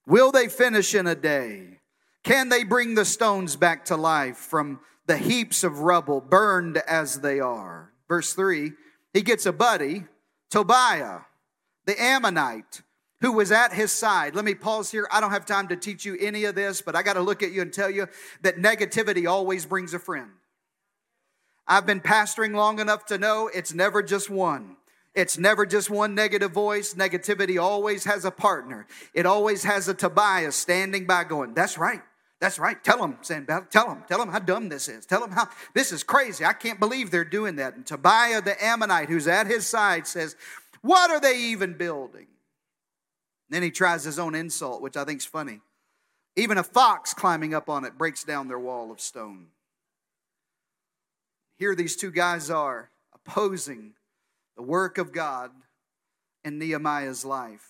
Will 0.07 0.31
they 0.31 0.47
finish 0.47 0.95
in 0.95 1.07
a 1.07 1.15
day? 1.15 1.79
Can 2.23 2.49
they 2.49 2.63
bring 2.63 2.95
the 2.95 3.05
stones 3.05 3.55
back 3.55 3.85
to 3.85 3.97
life 3.97 4.37
from 4.37 4.79
the 5.07 5.17
heaps 5.17 5.63
of 5.63 5.79
rubble, 5.79 6.21
burned 6.21 6.77
as 6.77 7.19
they 7.19 7.39
are? 7.39 7.91
Verse 8.07 8.33
3 8.33 8.71
he 9.13 9.21
gets 9.21 9.45
a 9.45 9.51
buddy, 9.51 10.05
Tobiah, 10.49 11.21
the 11.85 12.01
Ammonite 12.01 12.81
who 13.21 13.31
was 13.31 13.51
at 13.51 13.71
his 13.71 13.91
side. 13.91 14.35
Let 14.35 14.43
me 14.43 14.55
pause 14.55 14.91
here. 14.91 15.07
I 15.11 15.21
don't 15.21 15.31
have 15.31 15.45
time 15.45 15.67
to 15.69 15.75
teach 15.75 16.05
you 16.05 16.17
any 16.19 16.43
of 16.45 16.55
this, 16.55 16.81
but 16.81 16.95
I 16.95 17.03
got 17.03 17.13
to 17.13 17.21
look 17.21 17.43
at 17.43 17.51
you 17.51 17.61
and 17.61 17.71
tell 17.71 17.89
you 17.89 18.07
that 18.41 18.57
negativity 18.57 19.29
always 19.29 19.65
brings 19.65 19.93
a 19.93 19.99
friend. 19.99 20.31
I've 21.67 21.85
been 21.85 22.01
pastoring 22.01 22.55
long 22.55 22.79
enough 22.79 23.05
to 23.07 23.17
know 23.17 23.49
it's 23.53 23.73
never 23.73 24.03
just 24.03 24.29
one. 24.29 24.75
It's 25.13 25.37
never 25.37 25.65
just 25.65 25.89
one 25.89 26.15
negative 26.15 26.51
voice. 26.51 26.93
Negativity 26.93 27.61
always 27.61 28.05
has 28.05 28.25
a 28.25 28.31
partner. 28.31 28.87
It 29.13 29.25
always 29.25 29.63
has 29.63 29.87
a 29.87 29.93
Tobias 29.93 30.55
standing 30.55 31.05
by 31.05 31.23
going, 31.23 31.53
That's 31.53 31.77
right. 31.77 32.01
That's 32.39 32.57
right. 32.57 32.83
Tell 32.83 32.97
them, 32.97 33.17
Sanballat. 33.21 33.69
Tell 33.69 33.87
them. 33.87 34.03
Tell 34.07 34.17
them 34.17 34.29
how 34.29 34.39
dumb 34.39 34.67
this 34.67 34.87
is. 34.87 35.05
Tell 35.05 35.21
them 35.21 35.31
how 35.31 35.47
this 35.75 35.91
is 35.91 36.01
crazy. 36.01 36.43
I 36.43 36.53
can't 36.53 36.79
believe 36.79 37.11
they're 37.11 37.23
doing 37.23 37.57
that. 37.57 37.75
And 37.75 37.85
Tobiah 37.85 38.41
the 38.41 38.61
Ammonite, 38.63 39.09
who's 39.09 39.27
at 39.27 39.45
his 39.45 39.67
side, 39.67 40.07
says, 40.07 40.35
What 40.81 41.11
are 41.11 41.19
they 41.19 41.37
even 41.37 41.77
building? 41.77 42.25
Then 43.51 43.63
he 43.63 43.71
tries 43.71 44.03
his 44.03 44.17
own 44.17 44.33
insult, 44.33 44.81
which 44.81 44.97
I 44.97 45.03
think 45.03 45.19
is 45.19 45.25
funny. 45.25 45.59
Even 46.35 46.57
a 46.57 46.63
fox 46.63 47.13
climbing 47.13 47.53
up 47.53 47.69
on 47.69 47.83
it 47.83 47.97
breaks 47.97 48.23
down 48.23 48.47
their 48.47 48.59
wall 48.59 48.91
of 48.91 49.01
stone. 49.01 49.47
Here 51.57 51.75
these 51.75 51.95
two 51.95 52.11
guys 52.11 52.49
are 52.49 52.89
opposing 53.13 53.93
the 54.55 54.63
work 54.63 54.97
of 54.97 55.11
God 55.11 55.51
in 56.43 56.57
Nehemiah's 56.57 57.25
life. 57.25 57.67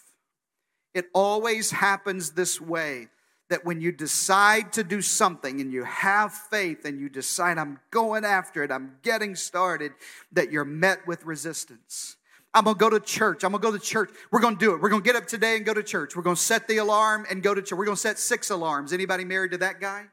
It 0.94 1.06
always 1.14 1.72
happens 1.72 2.32
this 2.32 2.62
way 2.62 3.08
that 3.50 3.66
when 3.66 3.82
you 3.82 3.92
decide 3.92 4.72
to 4.74 4.84
do 4.84 5.02
something 5.02 5.60
and 5.60 5.74
you 5.74 5.84
have 5.84 6.34
faith 6.34 6.86
and 6.86 7.00
you 7.00 7.10
decide, 7.10 7.58
I'm 7.58 7.80
going 7.92 8.24
after 8.24 8.64
it, 8.64 8.72
I'm 8.72 8.96
getting 9.02 9.36
started, 9.36 9.92
that 10.32 10.52
you're 10.52 10.64
met 10.64 11.06
with 11.06 11.26
resistance. 11.26 12.16
I'm 12.54 12.66
gonna 12.66 12.78
go 12.78 12.90
to 12.90 13.00
church. 13.00 13.44
I'm 13.44 13.52
gonna 13.52 13.62
go 13.62 13.72
to 13.72 13.80
church. 13.80 14.10
We're 14.32 14.42
gonna 14.42 14.58
do 14.58 14.74
it. 14.74 14.82
We're 14.82 14.90
gonna 14.90 15.02
get 15.02 15.16
up 15.16 15.28
today 15.28 15.56
and 15.56 15.66
go 15.66 15.74
to 15.74 15.84
church. 15.84 16.16
We're 16.16 16.24
gonna 16.24 16.36
set 16.36 16.68
the 16.68 16.78
alarm 16.78 17.26
and 17.30 17.42
go 17.42 17.54
to 17.54 17.62
church. 17.62 17.78
We're 17.78 17.86
gonna 17.86 17.96
set 17.96 18.20
six 18.20 18.50
alarms. 18.50 18.92
Anybody 18.92 19.24
married 19.24 19.52
to 19.52 19.58
that 19.60 19.80
guy? 19.80 20.08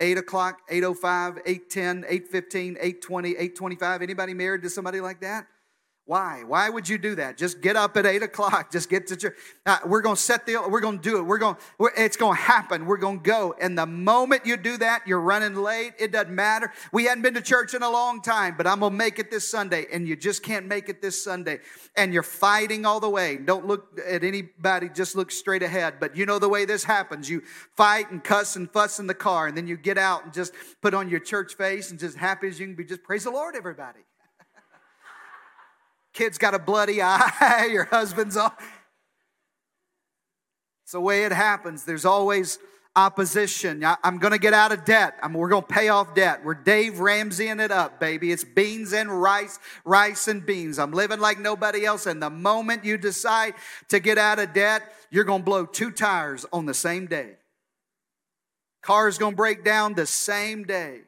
8 0.00 0.16
o'clock, 0.18 0.60
8.05, 0.70 1.44
8.10, 1.44 2.08
8.15, 2.08 2.80
8.20, 2.80 3.52
8.25. 3.58 4.02
Anybody 4.02 4.32
married 4.32 4.62
to 4.62 4.70
somebody 4.70 5.00
like 5.00 5.20
that? 5.22 5.48
Why? 6.08 6.42
Why 6.42 6.70
would 6.70 6.88
you 6.88 6.96
do 6.96 7.16
that? 7.16 7.36
Just 7.36 7.60
get 7.60 7.76
up 7.76 7.94
at 7.98 8.06
eight 8.06 8.22
o'clock. 8.22 8.72
Just 8.72 8.88
get 8.88 9.06
to 9.08 9.16
church. 9.16 9.36
Uh, 9.66 9.76
we're 9.84 10.00
going 10.00 10.16
to 10.16 10.22
set 10.22 10.46
the. 10.46 10.56
We're 10.66 10.80
going 10.80 11.00
to 11.00 11.02
do 11.02 11.18
it. 11.18 11.22
We're 11.22 11.36
going. 11.36 11.56
It's 11.98 12.16
going 12.16 12.34
to 12.34 12.42
happen. 12.42 12.86
We're 12.86 12.96
going 12.96 13.18
to 13.18 13.22
go. 13.22 13.54
And 13.60 13.76
the 13.76 13.84
moment 13.84 14.46
you 14.46 14.56
do 14.56 14.78
that, 14.78 15.02
you're 15.06 15.20
running 15.20 15.54
late. 15.54 15.92
It 15.98 16.10
doesn't 16.10 16.34
matter. 16.34 16.72
We 16.94 17.04
hadn't 17.04 17.24
been 17.24 17.34
to 17.34 17.42
church 17.42 17.74
in 17.74 17.82
a 17.82 17.90
long 17.90 18.22
time, 18.22 18.54
but 18.56 18.66
I'm 18.66 18.80
going 18.80 18.92
to 18.92 18.96
make 18.96 19.18
it 19.18 19.30
this 19.30 19.46
Sunday, 19.46 19.84
and 19.92 20.08
you 20.08 20.16
just 20.16 20.42
can't 20.42 20.64
make 20.64 20.88
it 20.88 21.02
this 21.02 21.22
Sunday, 21.22 21.58
and 21.94 22.14
you're 22.14 22.22
fighting 22.22 22.86
all 22.86 23.00
the 23.00 23.10
way. 23.10 23.36
Don't 23.36 23.66
look 23.66 24.00
at 24.00 24.24
anybody. 24.24 24.88
Just 24.88 25.14
look 25.14 25.30
straight 25.30 25.62
ahead. 25.62 25.96
But 26.00 26.16
you 26.16 26.24
know 26.24 26.38
the 26.38 26.48
way 26.48 26.64
this 26.64 26.84
happens. 26.84 27.28
You 27.28 27.42
fight 27.76 28.10
and 28.10 28.24
cuss 28.24 28.56
and 28.56 28.72
fuss 28.72 28.98
in 28.98 29.08
the 29.08 29.14
car, 29.14 29.46
and 29.46 29.54
then 29.54 29.66
you 29.66 29.76
get 29.76 29.98
out 29.98 30.24
and 30.24 30.32
just 30.32 30.54
put 30.80 30.94
on 30.94 31.10
your 31.10 31.20
church 31.20 31.54
face 31.56 31.90
and 31.90 32.00
just 32.00 32.16
happy 32.16 32.48
as 32.48 32.58
you 32.58 32.64
can 32.64 32.76
be. 32.76 32.86
Just 32.86 33.02
praise 33.02 33.24
the 33.24 33.30
Lord, 33.30 33.54
everybody 33.54 34.00
kid's 36.18 36.36
got 36.36 36.52
a 36.52 36.58
bloody 36.58 37.00
eye, 37.02 37.68
your 37.70 37.84
husband's 37.84 38.36
all. 38.36 38.52
It's 40.82 40.92
the 40.92 41.00
way 41.00 41.24
it 41.24 41.32
happens. 41.32 41.84
There's 41.84 42.04
always 42.04 42.58
opposition. 42.96 43.84
I'm 44.02 44.18
going 44.18 44.32
to 44.32 44.38
get 44.38 44.52
out 44.52 44.72
of 44.72 44.84
debt. 44.84 45.14
I'm, 45.22 45.34
we're 45.34 45.50
going 45.50 45.62
to 45.62 45.68
pay 45.68 45.88
off 45.88 46.14
debt. 46.14 46.44
We're 46.44 46.54
Dave 46.54 46.94
Ramseying 46.94 47.62
it 47.62 47.70
up, 47.70 48.00
baby. 48.00 48.32
It's 48.32 48.42
beans 48.42 48.92
and 48.92 49.22
rice, 49.22 49.60
rice 49.84 50.26
and 50.26 50.44
beans. 50.44 50.78
I'm 50.78 50.92
living 50.92 51.20
like 51.20 51.38
nobody 51.38 51.84
else. 51.84 52.06
And 52.06 52.20
the 52.20 52.30
moment 52.30 52.84
you 52.84 52.96
decide 52.96 53.54
to 53.88 54.00
get 54.00 54.18
out 54.18 54.40
of 54.40 54.52
debt, 54.52 54.82
you're 55.10 55.24
going 55.24 55.42
to 55.42 55.44
blow 55.44 55.66
two 55.66 55.92
tires 55.92 56.44
on 56.52 56.66
the 56.66 56.74
same 56.74 57.06
day. 57.06 57.36
Car's 58.82 59.18
going 59.18 59.34
to 59.34 59.36
break 59.36 59.64
down 59.64 59.94
the 59.94 60.06
same 60.06 60.64
day. 60.64 61.02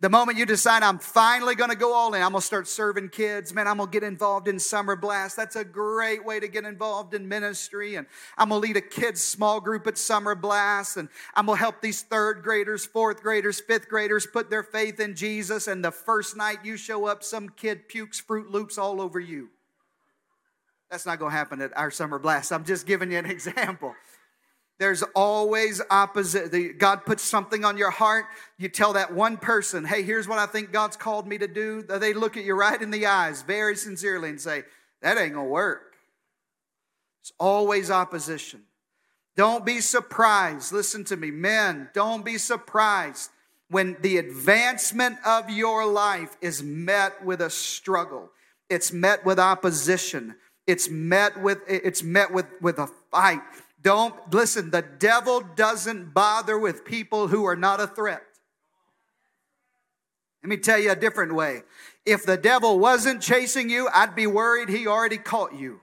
The 0.00 0.10
moment 0.10 0.36
you 0.36 0.44
decide, 0.44 0.82
I'm 0.82 0.98
finally 0.98 1.54
going 1.54 1.70
to 1.70 1.76
go 1.76 1.94
all 1.94 2.12
in, 2.12 2.22
I'm 2.22 2.32
going 2.32 2.42
to 2.42 2.46
start 2.46 2.68
serving 2.68 3.08
kids, 3.08 3.54
man, 3.54 3.66
I'm 3.66 3.78
going 3.78 3.88
to 3.88 3.92
get 3.92 4.06
involved 4.06 4.46
in 4.46 4.58
Summer 4.58 4.94
Blast. 4.94 5.36
That's 5.36 5.56
a 5.56 5.64
great 5.64 6.22
way 6.22 6.38
to 6.38 6.48
get 6.48 6.64
involved 6.66 7.14
in 7.14 7.26
ministry. 7.26 7.94
And 7.94 8.06
I'm 8.36 8.50
going 8.50 8.60
to 8.60 8.68
lead 8.68 8.76
a 8.76 8.82
kids' 8.82 9.22
small 9.22 9.58
group 9.58 9.86
at 9.86 9.96
Summer 9.96 10.34
Blast. 10.34 10.98
And 10.98 11.08
I'm 11.34 11.46
going 11.46 11.56
to 11.56 11.62
help 11.62 11.80
these 11.80 12.02
third 12.02 12.42
graders, 12.42 12.84
fourth 12.84 13.22
graders, 13.22 13.58
fifth 13.58 13.88
graders 13.88 14.26
put 14.26 14.50
their 14.50 14.62
faith 14.62 15.00
in 15.00 15.16
Jesus. 15.16 15.66
And 15.66 15.82
the 15.82 15.92
first 15.92 16.36
night 16.36 16.58
you 16.62 16.76
show 16.76 17.06
up, 17.06 17.24
some 17.24 17.48
kid 17.48 17.88
pukes 17.88 18.20
Froot 18.20 18.50
Loops 18.50 18.76
all 18.76 19.00
over 19.00 19.18
you. 19.18 19.48
That's 20.90 21.06
not 21.06 21.18
going 21.18 21.32
to 21.32 21.36
happen 21.38 21.62
at 21.62 21.74
our 21.74 21.90
Summer 21.90 22.18
Blast. 22.18 22.52
I'm 22.52 22.66
just 22.66 22.86
giving 22.86 23.10
you 23.10 23.18
an 23.18 23.26
example. 23.30 23.94
There's 24.78 25.02
always 25.14 25.80
opposite. 25.90 26.78
God 26.78 27.06
puts 27.06 27.22
something 27.22 27.64
on 27.64 27.78
your 27.78 27.90
heart. 27.90 28.26
You 28.58 28.68
tell 28.68 28.92
that 28.92 29.14
one 29.14 29.38
person, 29.38 29.84
hey, 29.84 30.02
here's 30.02 30.28
what 30.28 30.38
I 30.38 30.46
think 30.46 30.70
God's 30.70 30.96
called 30.96 31.26
me 31.26 31.38
to 31.38 31.48
do. 31.48 31.82
They 31.82 32.12
look 32.12 32.36
at 32.36 32.44
you 32.44 32.54
right 32.54 32.80
in 32.80 32.90
the 32.90 33.06
eyes 33.06 33.42
very 33.42 33.76
sincerely 33.76 34.28
and 34.28 34.40
say, 34.40 34.64
that 35.00 35.18
ain't 35.18 35.34
going 35.34 35.46
to 35.46 35.50
work. 35.50 35.94
It's 37.22 37.32
always 37.38 37.90
opposition. 37.90 38.62
Don't 39.34 39.64
be 39.64 39.80
surprised. 39.80 40.72
Listen 40.72 41.04
to 41.04 41.16
me, 41.16 41.30
men, 41.30 41.90
don't 41.92 42.24
be 42.24 42.38
surprised 42.38 43.30
when 43.68 43.96
the 44.00 44.18
advancement 44.18 45.16
of 45.26 45.50
your 45.50 45.86
life 45.86 46.36
is 46.40 46.62
met 46.62 47.24
with 47.24 47.40
a 47.40 47.50
struggle. 47.50 48.30
It's 48.70 48.92
met 48.92 49.24
with 49.24 49.38
opposition. 49.38 50.36
It's 50.66 50.88
met 50.88 51.40
with 51.42 51.58
it's 51.68 52.02
met 52.02 52.32
with, 52.32 52.46
with 52.60 52.78
a 52.78 52.88
fight. 53.10 53.40
Don't 53.86 54.34
listen, 54.34 54.72
the 54.72 54.82
devil 54.82 55.42
doesn't 55.54 56.12
bother 56.12 56.58
with 56.58 56.84
people 56.84 57.28
who 57.28 57.44
are 57.44 57.54
not 57.54 57.80
a 57.80 57.86
threat. 57.86 58.20
Let 60.42 60.48
me 60.48 60.56
tell 60.56 60.80
you 60.80 60.90
a 60.90 60.96
different 60.96 61.36
way. 61.36 61.62
If 62.04 62.26
the 62.26 62.36
devil 62.36 62.80
wasn't 62.80 63.22
chasing 63.22 63.70
you, 63.70 63.88
I'd 63.94 64.16
be 64.16 64.26
worried 64.26 64.70
he 64.70 64.88
already 64.88 65.18
caught 65.18 65.54
you. 65.54 65.82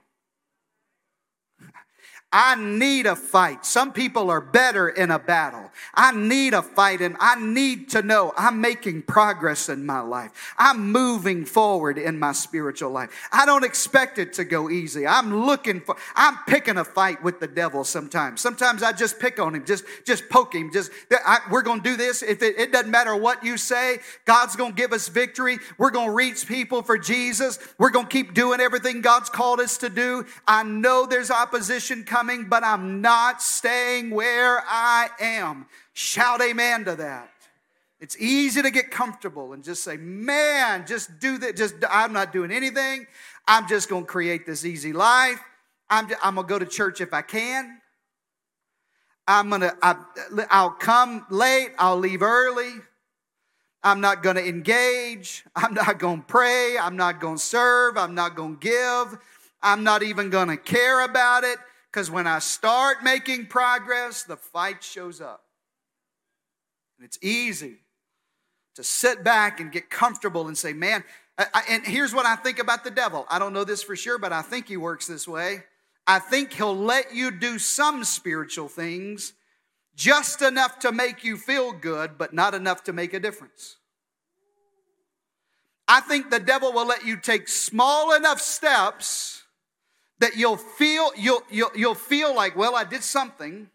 I 2.36 2.56
need 2.56 3.06
a 3.06 3.14
fight. 3.14 3.64
Some 3.64 3.92
people 3.92 4.28
are 4.28 4.40
better 4.40 4.88
in 4.88 5.12
a 5.12 5.20
battle. 5.20 5.70
I 5.94 6.10
need 6.10 6.52
a 6.52 6.62
fight 6.62 7.00
and 7.00 7.16
I 7.20 7.40
need 7.40 7.90
to 7.90 8.02
know 8.02 8.32
I'm 8.36 8.60
making 8.60 9.02
progress 9.02 9.68
in 9.68 9.86
my 9.86 10.00
life. 10.00 10.32
I'm 10.58 10.90
moving 10.90 11.44
forward 11.44 11.96
in 11.96 12.18
my 12.18 12.32
spiritual 12.32 12.90
life. 12.90 13.28
I 13.30 13.46
don't 13.46 13.62
expect 13.62 14.18
it 14.18 14.32
to 14.32 14.44
go 14.44 14.68
easy. 14.68 15.06
I'm 15.06 15.46
looking 15.46 15.80
for, 15.80 15.94
I'm 16.16 16.36
picking 16.48 16.76
a 16.76 16.84
fight 16.84 17.22
with 17.22 17.38
the 17.38 17.46
devil 17.46 17.84
sometimes. 17.84 18.40
Sometimes 18.40 18.82
I 18.82 18.90
just 18.90 19.20
pick 19.20 19.38
on 19.38 19.54
him, 19.54 19.64
just, 19.64 19.84
just 20.04 20.28
poke 20.28 20.56
him. 20.56 20.72
Just, 20.72 20.90
I, 21.12 21.38
we're 21.52 21.62
going 21.62 21.82
to 21.82 21.88
do 21.88 21.96
this. 21.96 22.24
If 22.24 22.42
it, 22.42 22.58
it 22.58 22.72
doesn't 22.72 22.90
matter 22.90 23.14
what 23.14 23.44
you 23.44 23.56
say, 23.56 23.98
God's 24.24 24.56
going 24.56 24.72
to 24.72 24.76
give 24.76 24.92
us 24.92 25.06
victory. 25.06 25.58
We're 25.78 25.92
going 25.92 26.08
to 26.08 26.14
reach 26.14 26.48
people 26.48 26.82
for 26.82 26.98
Jesus. 26.98 27.60
We're 27.78 27.90
going 27.90 28.06
to 28.06 28.12
keep 28.12 28.34
doing 28.34 28.58
everything 28.58 29.02
God's 29.02 29.30
called 29.30 29.60
us 29.60 29.78
to 29.78 29.88
do. 29.88 30.26
I 30.48 30.64
know 30.64 31.06
there's 31.06 31.30
opposition 31.30 32.02
coming 32.02 32.23
coming, 32.24 32.46
but 32.48 32.64
I'm 32.64 33.02
not 33.02 33.42
staying 33.42 34.10
where 34.10 34.62
I 34.66 35.10
am. 35.20 35.66
Shout 35.92 36.40
amen 36.40 36.86
to 36.86 36.96
that. 36.96 37.30
It's 38.00 38.16
easy 38.18 38.62
to 38.62 38.70
get 38.70 38.90
comfortable 38.90 39.52
and 39.52 39.62
just 39.62 39.84
say, 39.84 39.98
man, 39.98 40.86
just 40.86 41.20
do 41.20 41.36
that. 41.38 41.54
Just, 41.54 41.74
I'm 41.88 42.14
not 42.14 42.32
doing 42.32 42.50
anything. 42.50 43.06
I'm 43.46 43.68
just 43.68 43.90
going 43.90 44.04
to 44.04 44.06
create 44.06 44.46
this 44.46 44.64
easy 44.64 44.94
life. 44.94 45.38
I'm, 45.90 46.08
I'm 46.22 46.36
going 46.36 46.46
to 46.46 46.50
go 46.50 46.58
to 46.58 46.66
church 46.66 47.02
if 47.02 47.12
I 47.12 47.20
can. 47.20 47.78
I'm 49.28 49.50
going 49.50 49.60
to, 49.62 49.76
I'll 50.50 50.70
come 50.70 51.26
late. 51.30 51.72
I'll 51.78 51.98
leave 51.98 52.22
early. 52.22 52.72
I'm 53.82 54.00
not 54.00 54.22
going 54.22 54.36
to 54.36 54.46
engage. 54.46 55.44
I'm 55.54 55.74
not 55.74 55.98
going 55.98 56.20
to 56.20 56.26
pray. 56.26 56.76
I'm 56.80 56.96
not 56.96 57.20
going 57.20 57.36
to 57.36 57.42
serve. 57.42 57.98
I'm 57.98 58.14
not 58.14 58.34
going 58.34 58.56
to 58.56 58.60
give. 58.60 59.18
I'm 59.62 59.84
not 59.84 60.02
even 60.02 60.30
going 60.30 60.48
to 60.48 60.56
care 60.56 61.04
about 61.04 61.44
it. 61.44 61.58
Because 61.94 62.10
when 62.10 62.26
I 62.26 62.40
start 62.40 63.04
making 63.04 63.46
progress, 63.46 64.24
the 64.24 64.36
fight 64.36 64.82
shows 64.82 65.20
up. 65.20 65.44
And 66.98 67.06
it's 67.06 67.20
easy 67.22 67.76
to 68.74 68.82
sit 68.82 69.22
back 69.22 69.60
and 69.60 69.70
get 69.70 69.90
comfortable 69.90 70.48
and 70.48 70.58
say, 70.58 70.72
man, 70.72 71.04
I, 71.38 71.62
and 71.68 71.86
here's 71.86 72.12
what 72.12 72.26
I 72.26 72.34
think 72.34 72.58
about 72.58 72.82
the 72.82 72.90
devil. 72.90 73.26
I 73.30 73.38
don't 73.38 73.52
know 73.52 73.62
this 73.62 73.84
for 73.84 73.94
sure, 73.94 74.18
but 74.18 74.32
I 74.32 74.42
think 74.42 74.66
he 74.66 74.76
works 74.76 75.06
this 75.06 75.28
way. 75.28 75.62
I 76.04 76.18
think 76.18 76.54
he'll 76.54 76.76
let 76.76 77.14
you 77.14 77.30
do 77.30 77.60
some 77.60 78.02
spiritual 78.02 78.66
things 78.66 79.32
just 79.94 80.42
enough 80.42 80.80
to 80.80 80.90
make 80.90 81.22
you 81.22 81.36
feel 81.36 81.70
good, 81.70 82.18
but 82.18 82.34
not 82.34 82.54
enough 82.54 82.82
to 82.84 82.92
make 82.92 83.14
a 83.14 83.20
difference. 83.20 83.76
I 85.86 86.00
think 86.00 86.30
the 86.30 86.40
devil 86.40 86.72
will 86.72 86.88
let 86.88 87.06
you 87.06 87.18
take 87.18 87.46
small 87.46 88.16
enough 88.16 88.40
steps 88.40 89.43
that 90.18 90.36
you'll 90.36 90.56
feel 90.56 91.10
you'll, 91.16 91.42
you'll, 91.50 91.70
you'll 91.74 91.94
feel 91.94 92.34
like 92.34 92.56
well 92.56 92.76
i 92.76 92.84
did 92.84 93.02
something. 93.02 93.68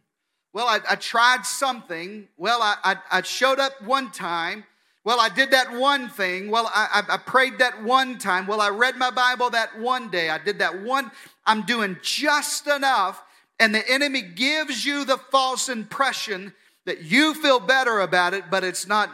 Well 0.54 0.68
i, 0.68 0.80
I 0.90 0.96
tried 0.96 1.46
something. 1.46 2.28
Well 2.38 2.62
I, 2.62 2.76
I, 2.84 2.96
I, 3.12 3.22
showed 3.22 3.60
up 3.60 3.82
one 3.82 4.12
time. 4.12 4.64
Well 5.04 5.20
i 5.20 5.30
did 5.30 5.52
that 5.52 5.72
one 5.72 6.10
thing. 6.10 6.50
Well 6.50 6.70
I, 6.74 7.04
I 7.08 7.18
prayed 7.18 7.60
that 7.60 7.84
one 7.84 8.18
time. 8.18 8.48
Well 8.48 8.62
i 8.62 8.70
read 8.70 8.96
my 8.98 9.12
bible 9.12 9.50
that 9.52 9.80
one 9.80 10.10
day. 10.10 10.30
I 10.30 10.38
did 10.38 10.60
that 10.60 10.82
one. 10.82 11.12
I'm 11.46 11.64
doing 11.64 11.98
just 12.02 12.68
enough. 12.68 13.24
And 13.60 13.76
the 13.76 13.88
enemy 13.90 14.22
gives 14.22 14.86
you 14.86 15.04
the 15.04 15.18
false 15.18 15.68
impression 15.68 16.54
that 16.86 17.04
you 17.04 17.36
feel 17.36 17.60
better 17.60 18.00
about 18.00 18.34
it, 18.34 18.46
but 18.50 18.64
it's 18.64 18.88
not. 18.88 19.10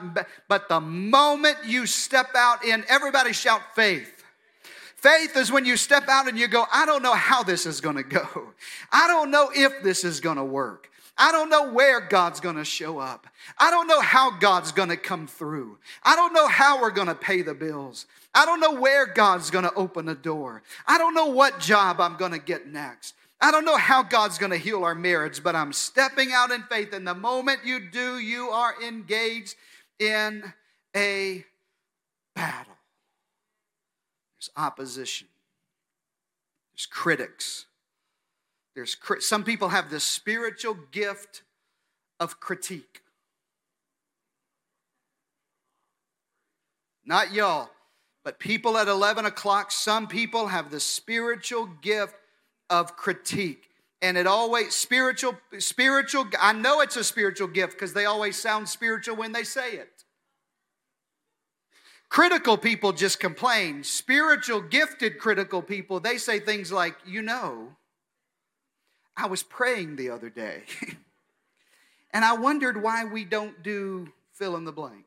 But 0.47 0.69
the 0.69 0.79
moment 0.79 1.57
you 1.65 1.85
step 1.85 2.29
out 2.35 2.63
in, 2.63 2.85
everybody 2.87 3.33
shout 3.33 3.75
faith. 3.75 4.14
Faith 5.05 5.37
is 5.37 5.51
when 5.51 5.65
you 5.65 5.77
step 5.77 6.09
out 6.09 6.27
and 6.27 6.35
you 6.35 6.47
go, 6.47 6.65
I 6.73 6.87
don't 6.87 7.03
know 7.03 7.13
how 7.13 7.43
this 7.43 7.67
is 7.67 7.79
going 7.79 7.97
to 7.97 8.01
go. 8.01 8.27
I 8.91 9.07
don't 9.07 9.29
know 9.29 9.51
if 9.53 9.83
this 9.83 10.03
is 10.03 10.19
going 10.19 10.37
to 10.37 10.43
work. 10.43 10.89
I 11.15 11.31
don't 11.31 11.51
know 11.51 11.71
where 11.71 12.01
God's 12.01 12.39
going 12.39 12.55
to 12.55 12.65
show 12.65 12.97
up. 12.97 13.27
I 13.59 13.69
don't 13.69 13.85
know 13.87 14.01
how 14.01 14.31
God's 14.39 14.71
going 14.71 14.89
to 14.89 14.97
come 14.97 15.27
through. 15.27 15.77
I 16.01 16.15
don't 16.15 16.33
know 16.33 16.47
how 16.47 16.81
we're 16.81 16.89
going 16.89 17.07
to 17.07 17.13
pay 17.13 17.43
the 17.43 17.53
bills. 17.53 18.07
I 18.33 18.47
don't 18.47 18.59
know 18.59 18.73
where 18.73 19.05
God's 19.05 19.51
going 19.51 19.65
to 19.65 19.73
open 19.75 20.09
a 20.09 20.15
door. 20.15 20.63
I 20.87 20.97
don't 20.97 21.13
know 21.13 21.27
what 21.27 21.59
job 21.59 22.01
I'm 22.01 22.17
going 22.17 22.31
to 22.31 22.39
get 22.39 22.65
next. 22.65 23.13
I 23.39 23.51
don't 23.51 23.63
know 23.63 23.77
how 23.77 24.01
God's 24.01 24.39
going 24.39 24.53
to 24.53 24.57
heal 24.57 24.83
our 24.83 24.95
marriage, 24.95 25.43
but 25.43 25.55
I'm 25.55 25.71
stepping 25.71 26.31
out 26.33 26.49
in 26.49 26.63
faith. 26.63 26.93
And 26.93 27.07
the 27.07 27.13
moment 27.13 27.59
you 27.63 27.91
do, 27.91 28.17
you 28.17 28.49
are 28.49 28.73
engaged 28.81 29.53
in 29.99 30.51
a 30.95 31.45
battle. 32.35 32.74
There's 34.45 34.63
opposition, 34.63 35.27
there's 36.73 36.85
critics. 36.85 37.65
There's 38.75 38.97
some 39.19 39.45
people 39.45 39.69
have 39.69 39.89
the 39.89 40.01
spiritual 40.01 40.77
gift 40.91 41.43
of 42.19 42.41
critique. 42.41 43.01
Not 47.05 47.31
y'all, 47.31 47.69
but 48.25 48.37
people 48.37 48.77
at 48.77 48.89
11 48.89 49.25
o'clock, 49.25 49.71
some 49.71 50.07
people 50.07 50.47
have 50.47 50.71
the 50.71 50.81
spiritual 50.81 51.67
gift 51.81 52.15
of 52.69 52.97
critique. 52.97 53.69
And 54.01 54.17
it 54.17 54.27
always, 54.27 54.75
spiritual, 54.75 55.37
spiritual, 55.57 56.27
I 56.41 56.51
know 56.51 56.81
it's 56.81 56.97
a 56.97 57.03
spiritual 57.03 57.47
gift 57.47 57.73
because 57.73 57.93
they 57.93 58.05
always 58.05 58.35
sound 58.35 58.67
spiritual 58.67 59.15
when 59.15 59.31
they 59.31 59.43
say 59.43 59.73
it. 59.73 59.94
Critical 62.09 62.57
people 62.57 62.93
just 62.93 63.19
complain. 63.19 63.83
Spiritual, 63.83 64.61
gifted, 64.61 65.19
critical 65.19 65.61
people, 65.61 65.99
they 65.99 66.17
say 66.17 66.39
things 66.39 66.71
like, 66.71 66.95
you 67.05 67.21
know, 67.21 67.75
I 69.17 69.27
was 69.27 69.43
praying 69.43 69.95
the 69.95 70.09
other 70.09 70.29
day, 70.29 70.63
and 72.13 72.25
I 72.25 72.33
wondered 72.33 72.81
why 72.81 73.05
we 73.05 73.23
don't 73.23 73.63
do 73.63 74.09
fill 74.33 74.55
in 74.57 74.65
the 74.65 74.73
blank. 74.73 75.05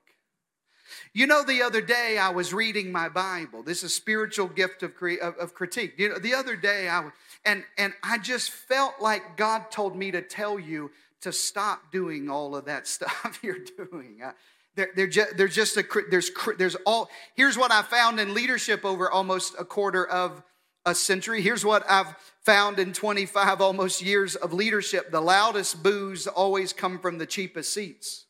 You 1.12 1.26
know, 1.26 1.44
the 1.44 1.62
other 1.62 1.82
day 1.82 2.16
I 2.18 2.30
was 2.30 2.54
reading 2.54 2.90
my 2.90 3.10
Bible. 3.10 3.62
This 3.62 3.82
is 3.82 3.94
spiritual 3.94 4.48
gift 4.48 4.82
of, 4.82 4.92
of, 5.20 5.36
of 5.36 5.54
critique. 5.54 5.94
You 5.98 6.10
know, 6.10 6.18
the 6.18 6.34
other 6.34 6.56
day 6.56 6.88
I 6.88 7.00
was, 7.00 7.12
and 7.44 7.64
and 7.76 7.92
I 8.02 8.18
just 8.18 8.50
felt 8.50 8.94
like 9.00 9.36
God 9.36 9.70
told 9.70 9.96
me 9.96 10.10
to 10.10 10.22
tell 10.22 10.58
you 10.58 10.90
to 11.20 11.32
stop 11.32 11.92
doing 11.92 12.30
all 12.30 12.56
of 12.56 12.64
that 12.66 12.86
stuff 12.86 13.38
you're 13.42 13.58
doing. 13.58 14.20
Uh, 14.24 14.32
they're, 14.78 14.90
they're 14.94 15.06
just, 15.08 15.36
there's 15.36 15.54
just 15.56 15.76
a 15.76 15.84
there's 16.08 16.30
there's 16.56 16.76
all. 16.86 17.10
Here's 17.34 17.58
what 17.58 17.72
I 17.72 17.82
found 17.82 18.20
in 18.20 18.32
leadership 18.32 18.84
over 18.84 19.10
almost 19.10 19.56
a 19.58 19.64
quarter 19.64 20.06
of 20.06 20.40
a 20.86 20.94
century. 20.94 21.42
Here's 21.42 21.64
what 21.64 21.84
I've 21.90 22.14
found 22.44 22.78
in 22.78 22.92
25 22.92 23.60
almost 23.60 24.00
years 24.00 24.36
of 24.36 24.52
leadership: 24.52 25.10
the 25.10 25.20
loudest 25.20 25.82
boos 25.82 26.28
always 26.28 26.72
come 26.72 27.00
from 27.00 27.18
the 27.18 27.26
cheapest 27.26 27.74
seats. 27.74 28.26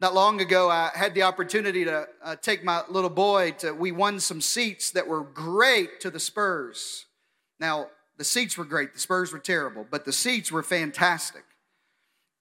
Not 0.00 0.14
long 0.14 0.40
ago, 0.40 0.70
I 0.70 0.90
had 0.94 1.14
the 1.14 1.24
opportunity 1.24 1.84
to 1.84 2.08
uh, 2.22 2.36
take 2.36 2.64
my 2.64 2.82
little 2.88 3.10
boy 3.10 3.52
to, 3.58 3.72
we 3.72 3.92
won 3.92 4.20
some 4.20 4.42
seats 4.42 4.90
that 4.90 5.06
were 5.06 5.22
great 5.22 6.00
to 6.00 6.10
the 6.10 6.20
Spurs. 6.20 7.06
Now, 7.60 7.88
the 8.18 8.24
seats 8.24 8.58
were 8.58 8.66
great, 8.66 8.92
the 8.92 9.00
Spurs 9.00 9.32
were 9.32 9.38
terrible, 9.38 9.86
but 9.90 10.04
the 10.04 10.12
seats 10.12 10.52
were 10.52 10.62
fantastic. 10.62 11.44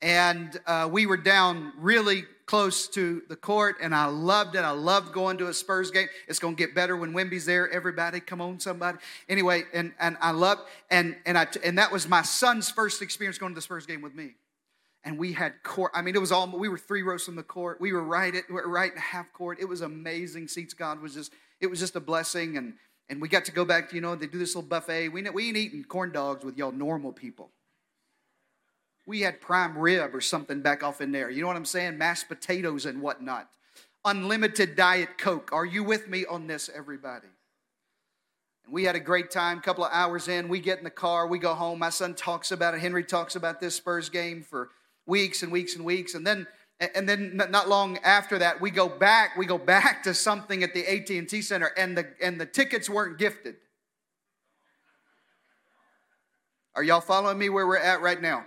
And 0.06 0.62
uh, 0.68 0.88
we 0.92 1.08
were 1.08 1.18
down 1.18 1.74
really 1.80 2.26
close 2.46 2.88
to 2.90 3.24
the 3.28 3.36
court, 3.36 3.78
and 3.82 3.96
I 3.96 4.06
loved 4.06 4.56
it. 4.56 4.60
I 4.60 4.70
loved 4.70 5.14
going 5.14 5.40
to 5.40 5.48
a 5.48 5.54
Spurs 5.54 5.90
game. 5.90 6.08
It's 6.28 6.38
going 6.38 6.56
to 6.56 6.64
get 6.64 6.76
better 6.76 6.96
when 6.96 7.12
Wemby's 7.12 7.48
there. 7.48 7.68
Everybody, 7.72 8.20
come 8.20 8.40
on, 8.40 8.60
somebody. 8.60 9.00
Anyway, 9.28 9.64
and, 9.74 9.94
and 10.00 10.16
I 10.22 10.30
loved, 10.30 10.62
and, 10.92 11.16
and, 11.26 11.40
I, 11.40 11.48
and 11.64 11.80
that 11.80 11.92
was 11.92 12.08
my 12.08 12.22
son's 12.22 12.70
first 12.70 13.02
experience 13.02 13.40
going 13.40 13.54
to 13.54 13.56
the 13.56 13.64
Spurs 13.64 13.88
game 13.88 14.04
with 14.04 14.14
me 14.14 14.36
and 15.04 15.18
we 15.18 15.34
had 15.34 15.64
court. 15.64 15.92
I 15.96 16.04
mean, 16.04 16.14
it 16.16 16.22
was 16.22 16.32
all 16.32 16.48
we 16.48 16.70
were 16.70 16.78
three 16.78 17.02
rows 17.02 17.26
from 17.26 17.36
the 17.36 17.44
court. 17.44 17.82
We 17.82 17.92
were 17.92 18.04
right 18.04 18.36
at 18.36 18.44
right 18.50 18.92
in 18.92 18.98
half 19.00 19.34
court. 19.34 19.60
It 19.60 19.66
was 19.66 19.82
amazing. 19.82 20.48
Seats 20.48 20.76
God 20.76 21.02
was 21.02 21.16
just 21.16 21.32
it 21.60 21.68
was 21.68 21.80
just 21.80 21.96
a 21.96 22.00
blessing, 22.00 22.58
and 22.58 22.74
and 23.10 23.22
we 23.22 23.28
got 23.28 23.46
to 23.46 23.52
go 23.52 23.66
back. 23.66 23.90
To, 23.90 23.96
you 23.96 24.02
know, 24.02 24.16
they 24.16 24.28
do 24.28 24.40
this 24.40 24.56
little 24.56 24.68
buffet. 24.68 25.10
We 25.10 25.22
we 25.30 25.48
ain't 25.48 25.58
eating 25.58 25.84
corn 25.84 26.12
dogs 26.12 26.44
with 26.44 26.58
y'all 26.58 26.72
normal 26.72 27.12
people. 27.12 27.52
We 29.06 29.22
had 29.22 29.40
prime 29.40 29.78
rib 29.78 30.16
or 30.16 30.22
something 30.22 30.62
back 30.62 30.84
off 30.84 31.02
in 31.02 31.12
there. 31.12 31.30
You 31.30 31.42
know 31.42 31.48
what 31.48 31.56
I'm 31.56 31.66
saying? 31.66 31.98
Mashed 31.98 32.28
potatoes 32.28 32.86
and 32.86 33.02
whatnot. 33.02 33.50
Unlimited 34.04 34.76
diet 34.76 35.18
coke. 35.18 35.52
Are 35.52 35.66
you 35.66 35.84
with 35.84 36.08
me 36.08 36.26
on 36.26 36.48
this, 36.48 36.70
everybody? 36.74 37.28
And 38.66 38.74
we 38.74 38.84
had 38.84 38.96
a 38.96 39.00
great 39.00 39.30
time. 39.30 39.60
A 39.60 39.62
couple 39.62 39.84
of 39.84 39.92
hours 39.94 40.28
in, 40.28 40.48
we 40.48 40.60
get 40.60 40.80
in 40.80 40.84
the 40.84 40.90
car, 40.90 41.28
we 41.28 41.38
go 41.38 41.54
home. 41.54 41.80
My 41.80 41.90
son 41.90 42.16
talks 42.16 42.52
about 42.52 42.74
it. 42.74 42.82
Henry 42.82 43.04
talks 43.04 43.36
about 43.36 43.60
this 43.60 43.76
Spurs 43.76 44.10
game 44.10 44.44
for 44.44 44.70
weeks 45.06 45.44
and 45.44 45.52
weeks 45.52 45.76
and 45.76 45.86
weeks. 45.86 46.16
And 46.16 46.26
then 46.26 46.48
and 46.80 47.08
then 47.08 47.38
not 47.38 47.70
long 47.70 47.98
after 48.00 48.38
that 48.40 48.60
we 48.60 48.70
go 48.70 48.90
back 48.90 49.38
we 49.38 49.46
go 49.46 49.58
back 49.58 50.04
to 50.04 50.14
something 50.14 50.62
at 50.64 50.74
the 50.74 50.86
AT&T 50.86 51.42
center 51.42 51.72
and 51.78 51.98
the 51.98 52.06
and 52.22 52.40
the 52.40 52.46
tickets 52.46 52.90
weren't 52.90 53.18
gifted 53.18 53.56
are 56.76 56.84
y'all 56.84 57.00
following 57.00 57.38
me 57.38 57.48
where 57.48 57.66
we're 57.66 57.78
at 57.78 58.02
right 58.02 58.22
now 58.22 58.46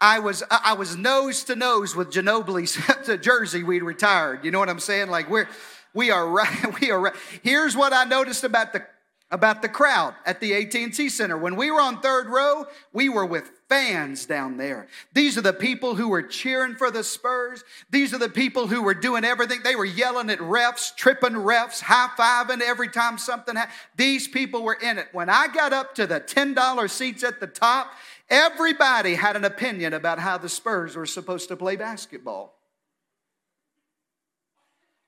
I 0.00 0.18
was 0.18 0.42
I 0.50 0.74
was 0.74 0.96
nose 0.96 1.44
to 1.44 1.56
nose 1.56 1.94
with 1.94 2.10
Ginobili's 2.10 2.78
to 3.06 3.18
Jersey 3.18 3.62
we'd 3.62 3.82
retired 3.82 4.44
you 4.44 4.50
know 4.50 4.58
what 4.58 4.70
I'm 4.70 4.80
saying 4.80 5.08
like 5.08 5.28
we're 5.28 5.48
we 5.94 6.10
are 6.10 6.26
right 6.28 6.80
we 6.80 6.90
are 6.90 7.00
right 7.00 7.14
here's 7.42 7.76
what 7.76 7.92
I 7.92 8.04
noticed 8.04 8.44
about 8.44 8.72
the 8.72 8.84
about 9.32 9.62
the 9.62 9.68
crowd 9.68 10.14
at 10.26 10.40
the 10.40 10.54
AT&T 10.54 11.08
Center. 11.08 11.38
When 11.38 11.54
we 11.54 11.70
were 11.70 11.80
on 11.80 12.00
third 12.00 12.26
row, 12.26 12.66
we 12.92 13.08
were 13.08 13.24
with 13.24 13.50
fans 13.68 14.26
down 14.26 14.56
there. 14.56 14.88
These 15.14 15.38
are 15.38 15.42
the 15.42 15.52
people 15.52 15.94
who 15.94 16.08
were 16.08 16.22
cheering 16.22 16.74
for 16.74 16.90
the 16.90 17.04
Spurs. 17.04 17.62
These 17.90 18.12
are 18.12 18.18
the 18.18 18.28
people 18.28 18.66
who 18.66 18.82
were 18.82 18.94
doing 18.94 19.24
everything. 19.24 19.60
They 19.62 19.76
were 19.76 19.84
yelling 19.84 20.30
at 20.30 20.40
refs, 20.40 20.94
tripping 20.96 21.34
refs, 21.34 21.80
high-fiving 21.80 22.60
every 22.60 22.88
time 22.88 23.18
something 23.18 23.54
happened. 23.54 23.76
These 23.96 24.26
people 24.26 24.64
were 24.64 24.78
in 24.82 24.98
it. 24.98 25.06
When 25.12 25.28
I 25.28 25.46
got 25.46 25.72
up 25.72 25.94
to 25.94 26.08
the 26.08 26.20
$10 26.20 26.90
seats 26.90 27.22
at 27.22 27.38
the 27.38 27.46
top, 27.46 27.92
everybody 28.30 29.16
had 29.16 29.36
an 29.36 29.44
opinion 29.44 29.92
about 29.92 30.18
how 30.18 30.38
the 30.38 30.48
Spurs 30.48 30.96
were 30.96 31.06
supposed 31.06 31.48
to 31.48 31.56
play 31.56 31.76
basketball. 31.76 32.54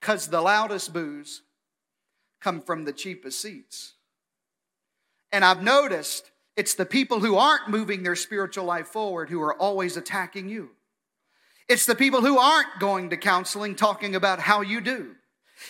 Because 0.01 0.29
the 0.29 0.41
loudest 0.41 0.93
boos 0.93 1.43
come 2.41 2.61
from 2.61 2.85
the 2.85 2.93
cheapest 2.93 3.41
seats. 3.41 3.95
And 5.31 5.45
I've 5.45 5.63
noticed 5.63 6.31
it's 6.57 6.75
the 6.75 6.85
people 6.85 7.21
who 7.21 7.37
aren't 7.37 7.71
moving 7.71 8.03
their 8.03 8.17
spiritual 8.17 8.65
life 8.65 8.89
forward 8.89 9.31
who 9.31 9.41
are 9.41 9.55
always 9.55 9.97
attacking 9.97 10.49
you. 10.49 10.71
It's 11.69 11.87
the 11.87 11.95
people 11.95 12.21
who 12.21 12.39
aren't 12.39 12.81
going 12.81 13.11
to 13.11 13.17
counseling 13.17 13.77
talking 13.77 14.15
about 14.15 14.41
how 14.41 14.61
you 14.61 14.81
do. 14.81 15.15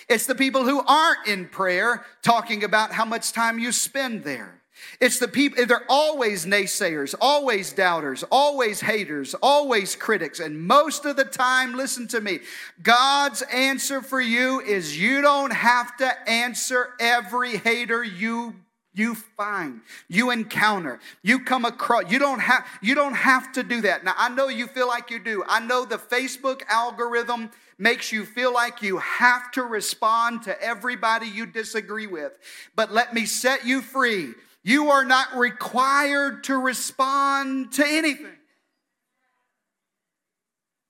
It's 0.08 0.26
the 0.26 0.34
people 0.34 0.64
who 0.64 0.80
aren't 0.80 1.28
in 1.28 1.48
prayer 1.48 2.04
talking 2.22 2.64
about 2.64 2.92
how 2.92 3.04
much 3.04 3.32
time 3.32 3.58
you 3.58 3.70
spend 3.70 4.24
there. 4.24 4.61
It's 5.00 5.18
the 5.18 5.28
people, 5.28 5.66
they're 5.66 5.84
always 5.88 6.46
naysayers, 6.46 7.14
always 7.20 7.72
doubters, 7.72 8.24
always 8.30 8.80
haters, 8.80 9.34
always 9.34 9.96
critics. 9.96 10.40
And 10.40 10.60
most 10.60 11.04
of 11.04 11.16
the 11.16 11.24
time, 11.24 11.74
listen 11.74 12.08
to 12.08 12.20
me, 12.20 12.40
God's 12.82 13.42
answer 13.42 14.00
for 14.00 14.20
you 14.20 14.60
is 14.60 14.98
you 14.98 15.20
don't 15.20 15.52
have 15.52 15.96
to 15.98 16.28
answer 16.28 16.90
every 17.00 17.56
hater 17.56 18.02
you 18.02 18.54
you 18.94 19.14
find 19.14 19.80
you 20.08 20.30
encounter. 20.30 21.00
You 21.22 21.40
come 21.40 21.64
across 21.64 22.10
you 22.10 22.18
don't 22.18 22.40
have 22.40 22.66
you 22.82 22.94
don't 22.94 23.14
have 23.14 23.50
to 23.52 23.62
do 23.62 23.80
that. 23.80 24.04
Now 24.04 24.12
i 24.18 24.28
know 24.28 24.48
you 24.48 24.66
feel 24.66 24.86
like 24.86 25.10
you 25.10 25.18
do. 25.18 25.42
I 25.48 25.60
know 25.60 25.86
the 25.86 25.96
facebook 25.96 26.60
algorithm 26.68 27.50
makes 27.78 28.12
you 28.12 28.26
feel 28.26 28.52
like 28.52 28.82
you 28.82 28.98
have 28.98 29.50
to 29.52 29.62
respond 29.62 30.42
to 30.42 30.62
everybody 30.62 31.26
you 31.26 31.46
disagree 31.46 32.06
with. 32.06 32.38
But 32.76 32.92
let 32.92 33.14
me 33.14 33.24
set 33.24 33.64
you 33.64 33.80
free 33.80 34.34
you 34.62 34.90
are 34.90 35.04
not 35.04 35.36
required 35.36 36.44
to 36.44 36.56
respond 36.56 37.72
to 37.72 37.84
anything 37.86 38.32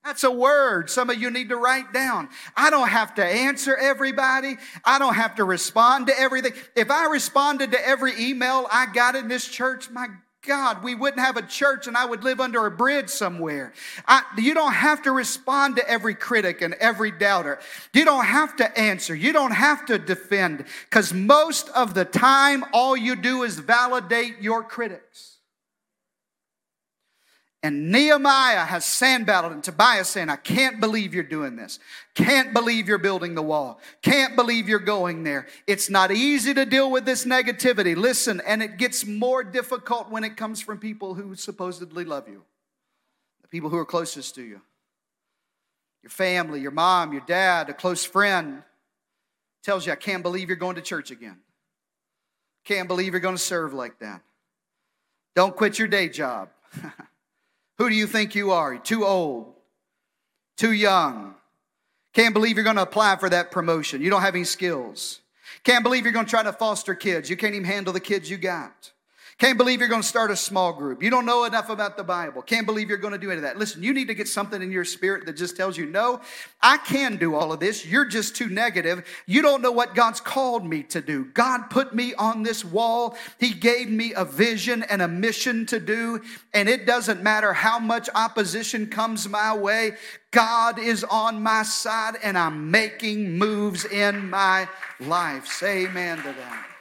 that's 0.05 0.25
a 0.25 0.31
word 0.31 0.91
some 0.91 1.11
of 1.11 1.21
you 1.21 1.31
need 1.31 1.51
to 1.51 1.57
write 1.57 1.93
down. 1.93 2.29
I 2.57 2.71
don't 2.71 2.89
have 2.89 3.15
to 3.17 3.25
answer 3.25 3.77
everybody. 3.77 4.57
I 4.85 4.99
don't 4.99 5.15
have 5.15 5.37
to 5.37 5.45
respond 5.45 6.09
to 6.09 6.19
everything. 6.19 6.55
If 6.75 6.91
I 6.91 7.07
responded 7.07 7.73
to 7.73 7.87
every 7.89 8.13
email 8.19 8.67
I 8.71 8.87
got 8.87 9.15
in 9.15 9.29
this 9.29 9.47
church, 9.47 9.91
my 9.91 10.09
God, 10.45 10.83
we 10.83 10.97
wouldn't 10.97 11.21
have 11.21 11.37
a 11.37 11.43
church 11.43 11.87
and 11.87 11.97
I 11.97 12.05
would 12.05 12.25
live 12.25 12.41
under 12.41 12.67
a 12.67 12.71
bridge 12.71 13.09
somewhere. 13.09 13.73
I, 14.09 14.23
you 14.37 14.55
don't 14.55 14.73
have 14.73 15.03
to 15.03 15.13
respond 15.13 15.77
to 15.77 15.89
every 15.89 16.17
critic 16.17 16.63
and 16.63 16.75
every 16.75 17.13
doubter. 17.13 17.61
You 17.93 18.05
don't 18.05 18.25
have 18.25 18.57
to 18.57 18.79
answer. 18.79 19.15
You 19.15 19.33
don't 19.33 19.53
have 19.53 19.87
to 19.87 19.99
defend 19.99 20.65
because 20.91 21.15
most 21.15 21.69
of 21.69 21.95
the 21.95 22.05
time, 22.05 22.65
all 22.73 22.97
you 22.97 23.15
do 23.15 23.45
is 23.45 23.61
validate 23.61 24.41
your 24.41 24.65
critics. 24.65 25.32
And 27.65 27.93
Nehemiah 27.93 28.65
has 28.65 28.85
Sanballat 28.85 29.53
and 29.53 29.63
Tobiah 29.63 30.05
saying, 30.05 30.29
I 30.29 30.37
can't 30.37 30.81
believe 30.81 31.15
you're 31.15 31.23
doing 31.23 31.55
this. 31.55 31.79
Can't 32.15 32.53
believe 32.53 32.89
you're 32.89 32.99
building 32.99 33.37
the 33.37 33.43
wall. 33.43 33.79
Can't 34.03 34.35
believe 34.35 34.69
you're 34.69 34.81
going 34.81 35.23
there. 35.23 35.47
It's 35.69 35.89
not 35.89 36.11
easy 36.11 36.53
to 36.55 36.67
deal 36.67 36.91
with 36.91 37.05
this 37.05 37.25
negativity. 37.25 37.95
Listen, 37.97 38.43
and 38.45 38.65
it 38.65 38.79
gets 38.79 39.07
more 39.07 39.45
difficult 39.45 40.11
when 40.11 40.25
it 40.25 40.37
comes 40.37 40.61
from 40.61 40.79
people 40.79 41.15
who 41.15 41.37
supposedly 41.37 42.05
love 42.05 42.29
you, 42.29 42.43
the 43.43 43.49
people 43.49 43.71
who 43.71 43.79
are 43.79 43.87
closest 43.87 44.35
to 44.35 44.43
you. 44.43 44.61
Your 46.03 46.11
family, 46.11 46.61
your 46.61 46.73
mom, 46.73 47.13
your 47.13 47.23
dad, 47.25 47.71
a 47.71 47.75
close 47.75 48.05
friend 48.05 48.65
tells 49.63 49.87
you, 49.87 49.93
I 49.93 49.97
can't 49.97 50.25
believe 50.25 50.49
you're 50.49 50.57
going 50.57 50.75
to 50.75 50.83
church 50.83 51.13
again. 51.13 51.39
Can't 52.65 52.89
believe 52.89 53.13
you're 53.13 53.21
going 53.21 53.37
to 53.37 53.43
serve 53.43 53.73
like 53.73 54.01
that. 54.01 54.21
Don't 55.37 55.55
quit 55.55 55.79
your 55.79 55.87
day 55.87 56.09
job. 56.09 56.49
Who 57.83 57.91
do 57.91 57.97
you 57.97 58.07
think 58.07 58.37
you 58.37 58.53
are? 58.53 58.79
Too 58.79 59.05
old, 59.05 59.55
too 60.57 60.71
young. 60.71 61.35
Can't 62.13 62.33
believe 62.33 62.55
you're 62.55 62.63
going 62.63 62.77
to 62.77 62.83
apply 62.83 63.17
for 63.17 63.29
that 63.29 63.51
promotion. 63.51 64.01
You 64.01 64.09
don't 64.09 64.21
have 64.21 64.37
any 64.37 64.45
skills. 64.45 65.19
Can't 65.65 65.83
believe 65.83 66.05
you're 66.05 66.13
going 66.13 66.27
to 66.27 66.31
try 66.31 66.45
to 66.45 66.53
foster 66.53 66.95
kids. 66.95 67.29
You 67.29 67.37
can't 67.37 67.57
even 67.57 67.65
handle 67.65 67.93
the 67.93 67.99
kids 67.99 68.31
you 68.31 68.37
got. 68.37 68.93
Can't 69.39 69.59
believe 69.59 69.81
you're 69.81 69.89
going 69.89 70.03
to 70.03 70.07
start 70.07 70.31
a 70.31 70.37
small 70.37 70.73
group. 70.73 71.03
You 71.03 71.11
don't 71.11 71.27
know 71.27 71.45
enough 71.45 71.69
about 71.69 71.97
the 71.97 72.05
Bible. 72.05 72.43
Can't 72.43 72.67
believe 72.67 72.89
you're 72.89 72.99
going 72.99 73.13
to 73.13 73.19
do 73.19 73.31
any 73.31 73.39
of 73.39 73.43
that. 73.43 73.59
Listen, 73.59 73.83
you 73.83 73.93
need 73.93 74.09
to 74.09 74.15
get 74.15 74.29
something 74.29 74.63
in 74.63 74.71
your 74.71 74.85
spirit 74.85 75.27
that 75.27 75.37
just 75.37 75.57
tells 75.57 75.77
you, 75.77 75.87
no, 75.87 76.21
I 76.61 76.77
can 76.77 77.17
do 77.17 77.35
all 77.35 77.53
of 77.53 77.59
this. 77.59 77.85
You're 77.85 78.05
just 78.05 78.37
too 78.37 78.49
negative. 78.49 79.05
You 79.27 79.43
don't 79.43 79.63
know 79.63 79.73
what 79.73 79.95
God's 79.95 80.21
called 80.21 80.65
me 80.65 80.83
to 80.85 81.01
do. 81.01 81.25
God 81.25 81.71
put 81.71 81.95
me 81.95 82.15
on 82.15 82.43
this 82.43 82.65
wall. 82.65 83.17
He 83.39 83.51
gave 83.51 83.91
me 83.91 84.13
a 84.15 84.25
vision 84.25 84.85
and 84.85 85.03
a 85.03 85.09
mission 85.09 85.67
to 85.67 85.81
do. 85.81 86.21
And 86.55 86.69
it 86.69 86.87
doesn't 86.87 87.23
matter 87.23 87.53
how 87.53 87.79
much 87.79 88.09
opposition 88.15 88.87
comes 88.87 89.29
my 89.29 89.57
way. 89.57 89.93
God 90.31 90.79
is 90.79 91.05
on 91.05 91.43
my 91.43 91.63
side 91.63 92.15
and 92.23 92.39
I'm 92.39 92.71
making 92.71 93.39
moves 93.39 93.85
in 93.85 94.31
my 94.31 94.69
life. 95.01 95.47
Say 95.47 95.87
amen 95.87 96.19
to 96.19 96.33
that. 96.33 96.72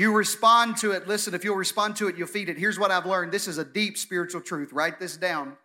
You 0.00 0.14
respond 0.14 0.78
to 0.78 0.92
it. 0.92 1.06
Listen, 1.06 1.34
if 1.34 1.44
you'll 1.44 1.56
respond 1.56 1.94
to 1.96 2.08
it, 2.08 2.16
you'll 2.16 2.26
feed 2.26 2.48
it. 2.48 2.56
Here's 2.56 2.78
what 2.78 2.90
I've 2.90 3.04
learned. 3.04 3.32
This 3.32 3.46
is 3.46 3.58
a 3.58 3.64
deep 3.66 3.98
spiritual 3.98 4.40
truth. 4.40 4.72
Write 4.72 4.98
this 4.98 5.14
down. 5.18 5.58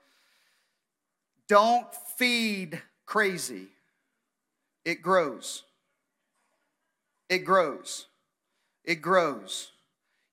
Don't 1.48 1.88
feed 2.18 2.82
crazy, 3.06 3.68
it 4.84 5.02
grows. 5.02 5.64
It 7.30 7.46
grows. 7.46 8.08
It 8.84 8.96
grows. 8.96 9.72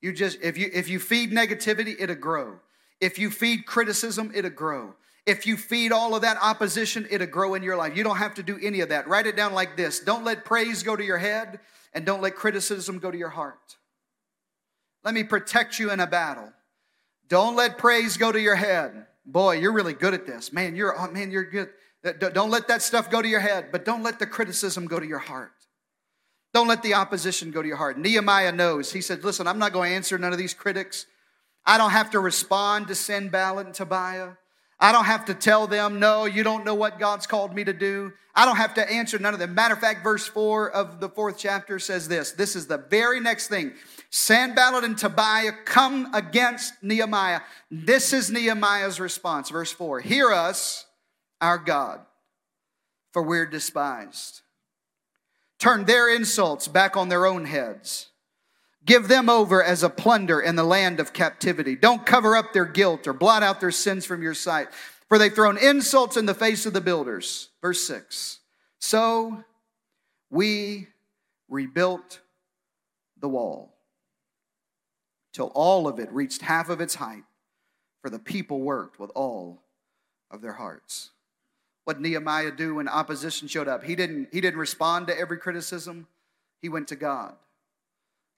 You 0.01 0.13
just 0.13 0.41
if 0.43 0.59
you 0.59 0.69
if 0.75 0.89
you 0.89 0.99
feed 0.99 1.31
negativity, 1.31 1.95
it'll 1.97 2.17
grow. 2.17 2.59
If 3.01 3.21
you 3.21 3.31
feed 3.31 3.67
criticism, 3.67 4.33
it'll 4.35 4.51
grow. 4.51 4.97
If 5.27 5.47
you 5.47 5.57
feed 5.57 5.93
all 5.93 6.17
of 6.17 6.23
that 6.23 6.39
opposition, 6.43 7.07
it'll 7.09 7.29
grow 7.29 7.55
in 7.55 7.63
your 7.63 7.77
life. 7.77 7.97
You 7.97 8.03
don't 8.03 8.17
have 8.17 8.35
to 8.35 8.43
do 8.43 8.59
any 8.61 8.81
of 8.81 8.89
that. 8.89 9.07
Write 9.07 9.29
it 9.29 9.37
down 9.37 9.55
like 9.55 9.77
this. 9.77 10.01
Don't 10.01 10.25
let 10.25 10.45
praise 10.45 10.83
go 10.83 10.97
to 10.97 11.05
your 11.05 11.19
head 11.19 11.61
and 11.95 12.05
don't 12.05 12.21
let 12.21 12.35
criticism 12.35 12.99
go 12.99 13.09
to 13.09 13.17
your 13.17 13.29
heart. 13.29 13.77
Let 15.05 15.15
me 15.15 15.25
protect 15.25 15.79
you 15.79 15.91
in 15.91 16.01
a 16.01 16.07
battle. 16.07 16.53
Don't 17.29 17.57
let 17.57 17.79
praise 17.79 18.17
go 18.17 18.31
to 18.31 18.41
your 18.41 18.55
head. 18.55 19.07
Boy, 19.25 19.59
you're 19.59 19.73
really 19.73 19.95
good 19.95 20.15
at 20.15 20.27
this. 20.27 20.53
Man, 20.53 20.77
you're 20.77 20.99
oh, 20.99 21.11
man, 21.11 21.31
you're 21.31 21.45
good. 21.45 21.71
Don't 22.19 22.51
let 22.51 22.69
that 22.69 22.83
stuff 22.83 23.11
go 23.11 23.23
to 23.23 23.29
your 23.29 23.41
head, 23.41 23.69
but 23.71 23.85
don't 23.85 24.03
let 24.03 24.19
the 24.19 24.27
criticism 24.27 24.87
go 24.87 24.99
to 24.99 25.07
your 25.07 25.21
heart. 25.21 25.53
Don't 26.53 26.69
let 26.69 26.83
the 26.83 26.95
opposition 26.95 27.51
go 27.51 27.63
to 27.63 27.69
your 27.69 27.77
heart. 27.77 27.99
Nehemiah 27.99 28.53
knows. 28.53 28.93
He 28.93 29.01
said, 29.01 29.25
Listen, 29.25 29.47
I'm 29.47 29.59
not 29.59 29.73
going 29.73 29.91
to 29.91 29.97
answer 29.97 30.19
none 30.19 30.33
of 30.33 30.39
these 30.39 30.55
critics. 30.55 31.07
I 31.65 31.79
don't 31.79 31.93
have 31.93 32.11
to 32.11 32.21
respond 32.21 32.89
to 32.89 32.95
Sanballat 32.95 33.67
and 33.67 33.75
Tobiah. 33.75 34.31
I 34.81 34.93
don't 34.93 35.05
have 35.05 35.27
to 35.27 35.35
tell 35.35 35.67
them, 35.67 36.01
no, 36.01 36.25
you 36.25 36.43
don't 36.43 36.65
know 36.65 36.75
what 36.75 36.99
God's 36.99 37.27
called 37.27 37.55
me 37.55 37.65
to 37.65 37.73
do. 37.73 38.13
I 38.35 38.47
don't 38.47 38.57
have 38.57 38.75
to 38.75 38.91
answer 38.91 39.19
none 39.19 39.35
of 39.35 39.41
them. 39.41 39.55
Matter 39.55 39.75
of 39.75 39.81
fact, 39.81 40.03
verse 40.03 40.27
4 40.27 40.71
of 40.71 41.01
the 41.01 41.09
fourth 41.09 41.37
chapter 41.39 41.79
says 41.79 42.09
this. 42.09 42.33
This 42.33 42.57
is 42.57 42.67
the 42.67 42.79
very 42.79 43.21
next 43.21 43.49
thing. 43.49 43.73
Sanballat 44.11 44.85
and 44.85 44.97
Tobiah 44.97 45.53
come 45.65 46.15
against 46.15 46.75
Nehemiah. 46.83 47.41
This 47.71 48.13
is 48.13 48.31
Nehemiah's 48.31 48.99
response. 49.01 49.51
Verse 49.51 49.73
4 49.73 50.01
Hear 50.01 50.31
us, 50.33 50.87
our 51.41 51.59
God, 51.59 52.01
for 53.13 53.23
we're 53.23 53.47
despised. 53.47 54.41
Turn 55.59 55.85
their 55.85 56.15
insults 56.15 56.67
back 56.69 56.97
on 56.97 57.09
their 57.09 57.27
own 57.27 57.45
heads. 57.45 58.09
Give 58.85 59.07
them 59.07 59.29
over 59.29 59.63
as 59.63 59.83
a 59.83 59.91
plunder 59.91 60.41
in 60.41 60.57
the 60.57 60.65
land 60.65 60.99
of 60.99 61.13
captivity. 61.13 61.77
Don't 61.77 62.05
cover 62.05 62.37
up 62.37 62.53
their 62.53 62.65
guilt 62.65 63.07
or 63.07 63.13
blot 63.13 63.43
out 63.43 63.61
their 63.61 63.71
sins 63.71 64.05
from 64.05 64.23
your 64.23 64.35
sight, 64.35 64.69
for 65.09 65.19
they've 65.19 65.33
thrown 65.33 65.57
insults 65.57 66.17
in 66.17 66.27
the 66.27 66.35
face 66.35 66.67
of 66.67 66.73
the 66.73 66.81
builders. 66.81 67.51
Verse 67.61 67.87
6 67.87 68.41
So 68.81 69.45
we 70.31 70.89
rebuilt 71.49 72.21
the 73.21 73.29
wall 73.29 73.73
till 75.33 75.53
all 75.55 75.87
of 75.87 75.99
it 75.99 76.13
reached 76.13 76.43
half 76.43 76.69
of 76.69 76.81
its 76.81 76.97
height, 76.97 77.25
for 78.01 78.11
the 78.11 78.19
people 78.19 78.61
worked 78.61 78.99
with 78.99 79.11
all 79.15 79.63
of 80.31 80.43
their 80.43 80.55
hearts. 80.55 81.11
What 81.85 82.01
Nehemiah 82.01 82.53
do 82.53 82.77
when 82.77 82.89
opposition 82.89 83.49
showed 83.49 83.69
up? 83.69 83.85
He 83.85 83.97
didn't, 83.97 84.29
he 84.33 84.41
didn't 84.41 84.61
respond 84.61 85.07
to 85.07 85.19
every 85.19 85.39
criticism. 85.39 86.07
He 86.61 86.69
went 86.69 86.89
to 86.89 86.97
God. 86.97 87.35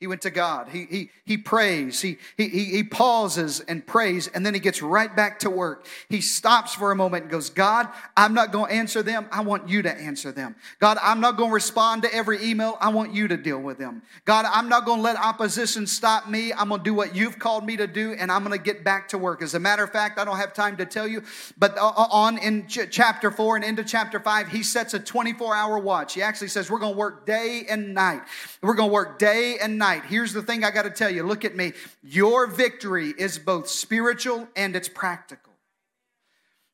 He 0.01 0.09
went 0.09 0.23
to 0.23 0.31
God. 0.31 0.69
He, 0.69 0.87
he, 0.91 1.11
he 1.25 1.39
prays. 1.39 2.01
He, 2.01 2.19
he, 2.37 2.49
he 2.49 2.83
pauses 2.83 3.61
and 3.61 3.87
prays, 3.87 4.27
and 4.27 4.45
then 4.45 4.53
he 4.53 4.59
gets 4.59 4.83
right 4.83 5.15
back 5.15 5.39
to 5.39 5.51
work. 5.51 5.87
He 6.09 6.21
stops 6.21 6.75
for 6.75 6.91
a 6.91 6.97
moment 6.97 7.23
and 7.23 7.31
goes, 7.31 7.49
God, 7.49 7.89
I'm 8.17 8.35
not 8.35 8.51
going 8.51 8.71
to 8.71 8.75
answer 8.75 9.05
them. 9.05 9.27
I 9.31 9.43
want 9.43 9.69
you 9.69 9.83
to 9.83 9.91
answer 9.91 10.33
them. 10.33 10.57
God, 10.81 10.99
I'm 11.01 11.21
not 11.21 11.37
going 11.37 11.51
to 11.51 11.55
respond 11.55 12.03
to 12.03 12.13
every 12.13 12.45
email. 12.45 12.77
I 12.81 12.89
want 12.89 13.15
you 13.15 13.29
to 13.29 13.37
deal 13.37 13.61
with 13.61 13.79
them. 13.79 14.03
God, 14.25 14.47
I'm 14.53 14.69
not 14.69 14.85
going 14.85 14.99
to 14.99 15.03
let 15.03 15.17
opposition 15.17 15.87
stop 15.87 16.29
me. 16.29 16.53
I'm 16.53 16.71
going 16.71 16.81
to 16.81 16.85
do 16.85 16.93
what 16.93 17.15
you've 17.15 17.39
called 17.39 17.65
me 17.65 17.77
to 17.77 17.87
do, 17.87 18.13
and 18.13 18.33
I'm 18.33 18.45
going 18.45 18.59
to 18.59 18.63
get 18.63 18.85
back 18.85 19.09
to 19.11 19.19
work. 19.19 19.43
As 19.43 19.55
a 19.55 19.61
matter 19.61 19.85
of 19.85 19.91
fact, 19.91 20.19
I 20.19 20.25
don't 20.25 20.37
have 20.37 20.53
time 20.53 20.77
to 20.79 20.87
tell 20.87 21.07
you, 21.07 21.23
but 21.57 21.79
uh, 21.79 21.93
uh, 21.97 22.09
on 22.11 22.37
in 22.39 22.67
ch- 22.67 22.91
chapter 22.91 23.31
four 23.31 23.55
and 23.55 23.65
into 23.65 23.85
chapter 23.85 24.19
five, 24.19 24.49
he 24.49 24.65
sets 24.65 24.93
a 24.93 24.99
24 24.99 25.55
hour 25.55 25.79
watch. 25.79 26.15
He 26.15 26.21
actually 26.21 26.49
says, 26.49 26.69
We're 26.69 26.81
going 26.81 26.95
to 26.95 26.99
work 26.99 27.25
day 27.25 27.65
and 27.71 27.95
night. 27.95 28.23
We're 28.61 28.75
going 28.75 28.91
to 28.91 28.93
work 28.93 29.19
day 29.19 29.57
and 29.63 29.79
night 29.79 29.94
tonight, 29.95 30.09
here's 30.09 30.33
the 30.33 30.43
thing 30.43 30.65
I 30.65 30.71
got 30.71 30.83
to 30.83 30.91
tell 30.91 31.11
you. 31.11 31.23
Look 31.23 31.45
at 31.45 31.57
me. 31.57 31.73
Your 32.03 32.47
victory 32.47 33.15
is 33.17 33.39
both 33.39 33.69
spiritual 33.69 34.49
and 34.57 34.75
it's 34.77 34.89
practical. 34.89 35.53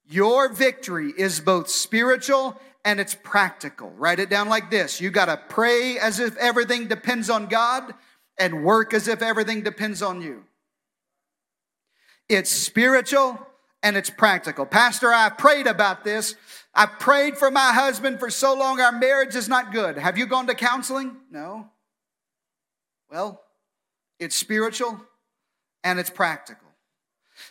Your 0.08 0.52
victory 0.52 1.12
is 1.16 1.40
both 1.40 1.68
spiritual 1.68 2.60
and 2.84 2.98
it's 2.98 3.14
practical. 3.14 3.90
Write 3.90 4.18
it 4.18 4.30
down 4.30 4.48
like 4.48 4.70
this 4.70 5.00
You 5.00 5.10
got 5.10 5.26
to 5.26 5.40
pray 5.48 5.98
as 5.98 6.18
if 6.18 6.36
everything 6.36 6.88
depends 6.88 7.30
on 7.30 7.46
God 7.46 7.94
and 8.38 8.64
work 8.64 8.94
as 8.94 9.08
if 9.08 9.22
everything 9.22 9.62
depends 9.62 10.02
on 10.02 10.22
you. 10.22 10.44
It's 12.28 12.50
spiritual 12.50 13.38
and 13.82 13.96
it's 13.96 14.10
practical. 14.10 14.66
Pastor, 14.66 15.12
I 15.12 15.30
prayed 15.30 15.66
about 15.66 16.04
this. 16.04 16.36
I 16.74 16.86
prayed 16.86 17.36
for 17.36 17.50
my 17.50 17.72
husband 17.72 18.20
for 18.20 18.30
so 18.30 18.54
long, 18.54 18.80
our 18.80 18.92
marriage 18.92 19.34
is 19.34 19.48
not 19.48 19.72
good. 19.72 19.98
Have 19.98 20.16
you 20.16 20.26
gone 20.26 20.46
to 20.46 20.54
counseling? 20.54 21.16
No. 21.30 21.68
Well, 23.10 23.42
it's 24.18 24.36
spiritual 24.36 25.00
and 25.82 25.98
it's 25.98 26.10
practical. 26.10 26.68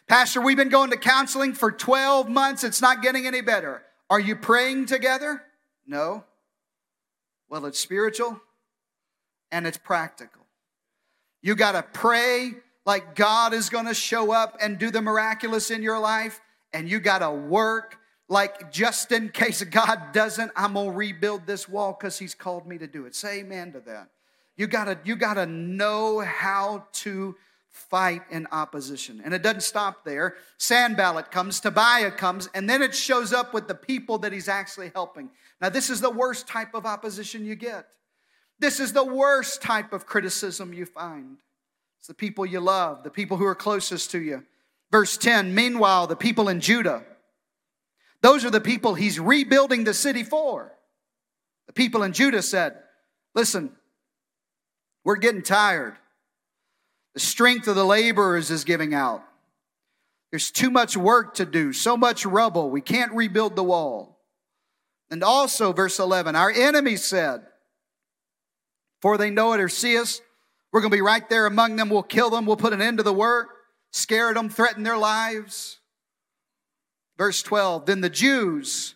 Pastor, 0.08 0.42
we've 0.42 0.58
been 0.58 0.70
going 0.70 0.92
to 0.92 0.98
counseling 0.98 1.54
for 1.54 1.72
12 1.72 2.30
months. 2.30 2.64
It's 2.64 2.82
not 2.82 3.02
getting 3.02 3.26
any 3.26 3.42
better. 3.42 3.84
Are 4.10 4.20
you 4.20 4.36
praying 4.36 4.86
together? 4.86 5.42
No. 5.86 6.24
Well, 7.50 7.66
it's 7.66 7.80
spiritual 7.80 8.40
and 9.52 9.66
it's 9.66 9.78
practical. 9.78 10.46
You 11.42 11.56
got 11.56 11.72
to 11.74 11.84
pray 11.84 12.54
like 12.86 13.16
God 13.16 13.54
is 13.54 13.70
going 13.70 13.86
to 13.86 13.94
show 13.94 14.32
up 14.32 14.58
and 14.62 14.78
do 14.78 14.92
the 14.92 15.02
miraculous 15.02 15.72
in 15.72 15.84
your 15.84 16.00
life, 16.00 16.42
and 16.74 16.90
you 16.90 17.00
got 17.00 17.20
to 17.20 17.32
work 17.32 17.98
like 18.28 18.72
just 18.72 19.12
in 19.12 19.30
case 19.30 19.64
God 19.64 20.12
doesn't, 20.12 20.52
I'm 20.56 20.74
going 20.74 20.92
to 20.92 20.96
rebuild 20.96 21.48
this 21.48 21.68
wall 21.68 21.96
because 22.00 22.20
He's 22.20 22.36
called 22.36 22.68
me 22.68 22.78
to 22.78 22.88
do 22.88 23.06
it. 23.06 23.16
Say 23.16 23.40
amen 23.40 23.74
to 23.74 23.80
that. 23.82 24.10
You 24.60 24.68
gotta, 24.68 25.00
you 25.06 25.16
gotta 25.16 25.46
know 25.46 26.20
how 26.20 26.84
to 26.92 27.38
fight 27.70 28.24
in 28.30 28.46
opposition. 28.52 29.22
And 29.24 29.34
it 29.34 29.42
doesn't 29.42 29.62
stop 29.62 30.04
there. 30.04 30.36
Sanballat 30.58 31.32
comes, 31.32 31.62
Tobiah 31.62 32.12
comes, 32.12 32.50
and 32.54 32.70
then 32.70 32.82
it 32.82 32.94
shows 32.94 33.32
up 33.32 33.54
with 33.54 33.70
the 33.70 33.74
people 33.74 34.18
that 34.18 34.34
he's 34.34 34.50
actually 34.50 34.92
helping. 34.94 35.30
Now, 35.62 35.70
this 35.70 35.90
is 35.90 36.02
the 36.02 36.10
worst 36.10 36.46
type 36.46 36.74
of 36.74 36.86
opposition 36.86 37.46
you 37.46 37.56
get. 37.56 37.88
This 38.60 38.82
is 38.82 38.92
the 38.92 39.06
worst 39.06 39.62
type 39.62 39.94
of 39.94 40.06
criticism 40.06 40.74
you 40.74 40.86
find. 40.86 41.38
It's 42.00 42.08
the 42.08 42.14
people 42.14 42.46
you 42.46 42.60
love, 42.60 43.04
the 43.06 43.10
people 43.10 43.38
who 43.38 43.46
are 43.46 43.56
closest 43.56 44.12
to 44.12 44.22
you. 44.22 44.44
Verse 44.92 45.16
10 45.16 45.56
Meanwhile, 45.56 46.08
the 46.08 46.18
people 46.18 46.50
in 46.50 46.60
Judah, 46.60 47.06
those 48.22 48.44
are 48.44 48.52
the 48.52 48.60
people 48.60 48.94
he's 48.94 49.22
rebuilding 49.22 49.86
the 49.86 49.94
city 49.94 50.24
for. 50.24 50.74
The 51.68 51.74
people 51.74 52.04
in 52.04 52.12
Judah 52.12 52.42
said, 52.42 52.76
Listen, 53.34 53.72
we're 55.04 55.18
getting 55.18 55.42
tired. 55.42 55.96
The 57.14 57.20
strength 57.20 57.68
of 57.68 57.76
the 57.76 57.86
laborers 57.86 58.52
is 58.52 58.64
giving 58.64 58.94
out. 58.94 59.24
There's 60.32 60.52
too 60.52 60.70
much 60.70 60.96
work 60.96 61.36
to 61.36 61.46
do, 61.46 61.74
so 61.74 61.98
much 61.98 62.26
rubble. 62.26 62.70
We 62.70 62.82
can't 62.82 63.14
rebuild 63.14 63.56
the 63.56 63.64
wall. 63.64 64.20
And 65.10 65.24
also, 65.24 65.74
verse 65.74 65.98
11, 66.00 66.36
our 66.36 66.52
enemies 66.52 67.04
said, 67.04 67.42
For 69.02 69.18
they 69.18 69.32
know 69.32 69.54
it 69.54 69.60
or 69.60 69.70
see 69.70 69.98
us, 69.98 70.22
we're 70.72 70.82
going 70.82 70.92
to 70.92 70.98
be 70.98 71.02
right 71.02 71.28
there 71.30 71.48
among 71.48 71.78
them. 71.78 71.90
We'll 71.90 72.04
kill 72.04 72.30
them. 72.30 72.46
We'll 72.46 72.58
put 72.58 72.74
an 72.74 72.82
end 72.82 72.98
to 72.98 73.04
the 73.04 73.14
work, 73.14 73.48
scare 73.92 74.34
them, 74.34 74.50
threaten 74.50 74.84
their 74.84 74.98
lives. 74.98 75.80
Verse 77.18 77.42
12, 77.42 77.86
then 77.86 78.02
the 78.02 78.10
Jews 78.10 78.96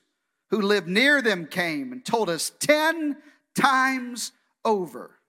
who 0.49 0.61
lived 0.61 0.87
near 0.87 1.21
them 1.21 1.47
came 1.47 1.91
and 1.91 2.05
told 2.05 2.29
us 2.29 2.51
10 2.59 3.17
times 3.55 4.31
over, 4.63 5.19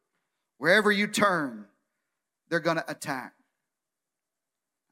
wherever 0.58 0.90
you 0.90 1.06
turn, 1.06 1.66
they're 2.48 2.60
going 2.60 2.76
to 2.76 2.90
attack. 2.90 3.34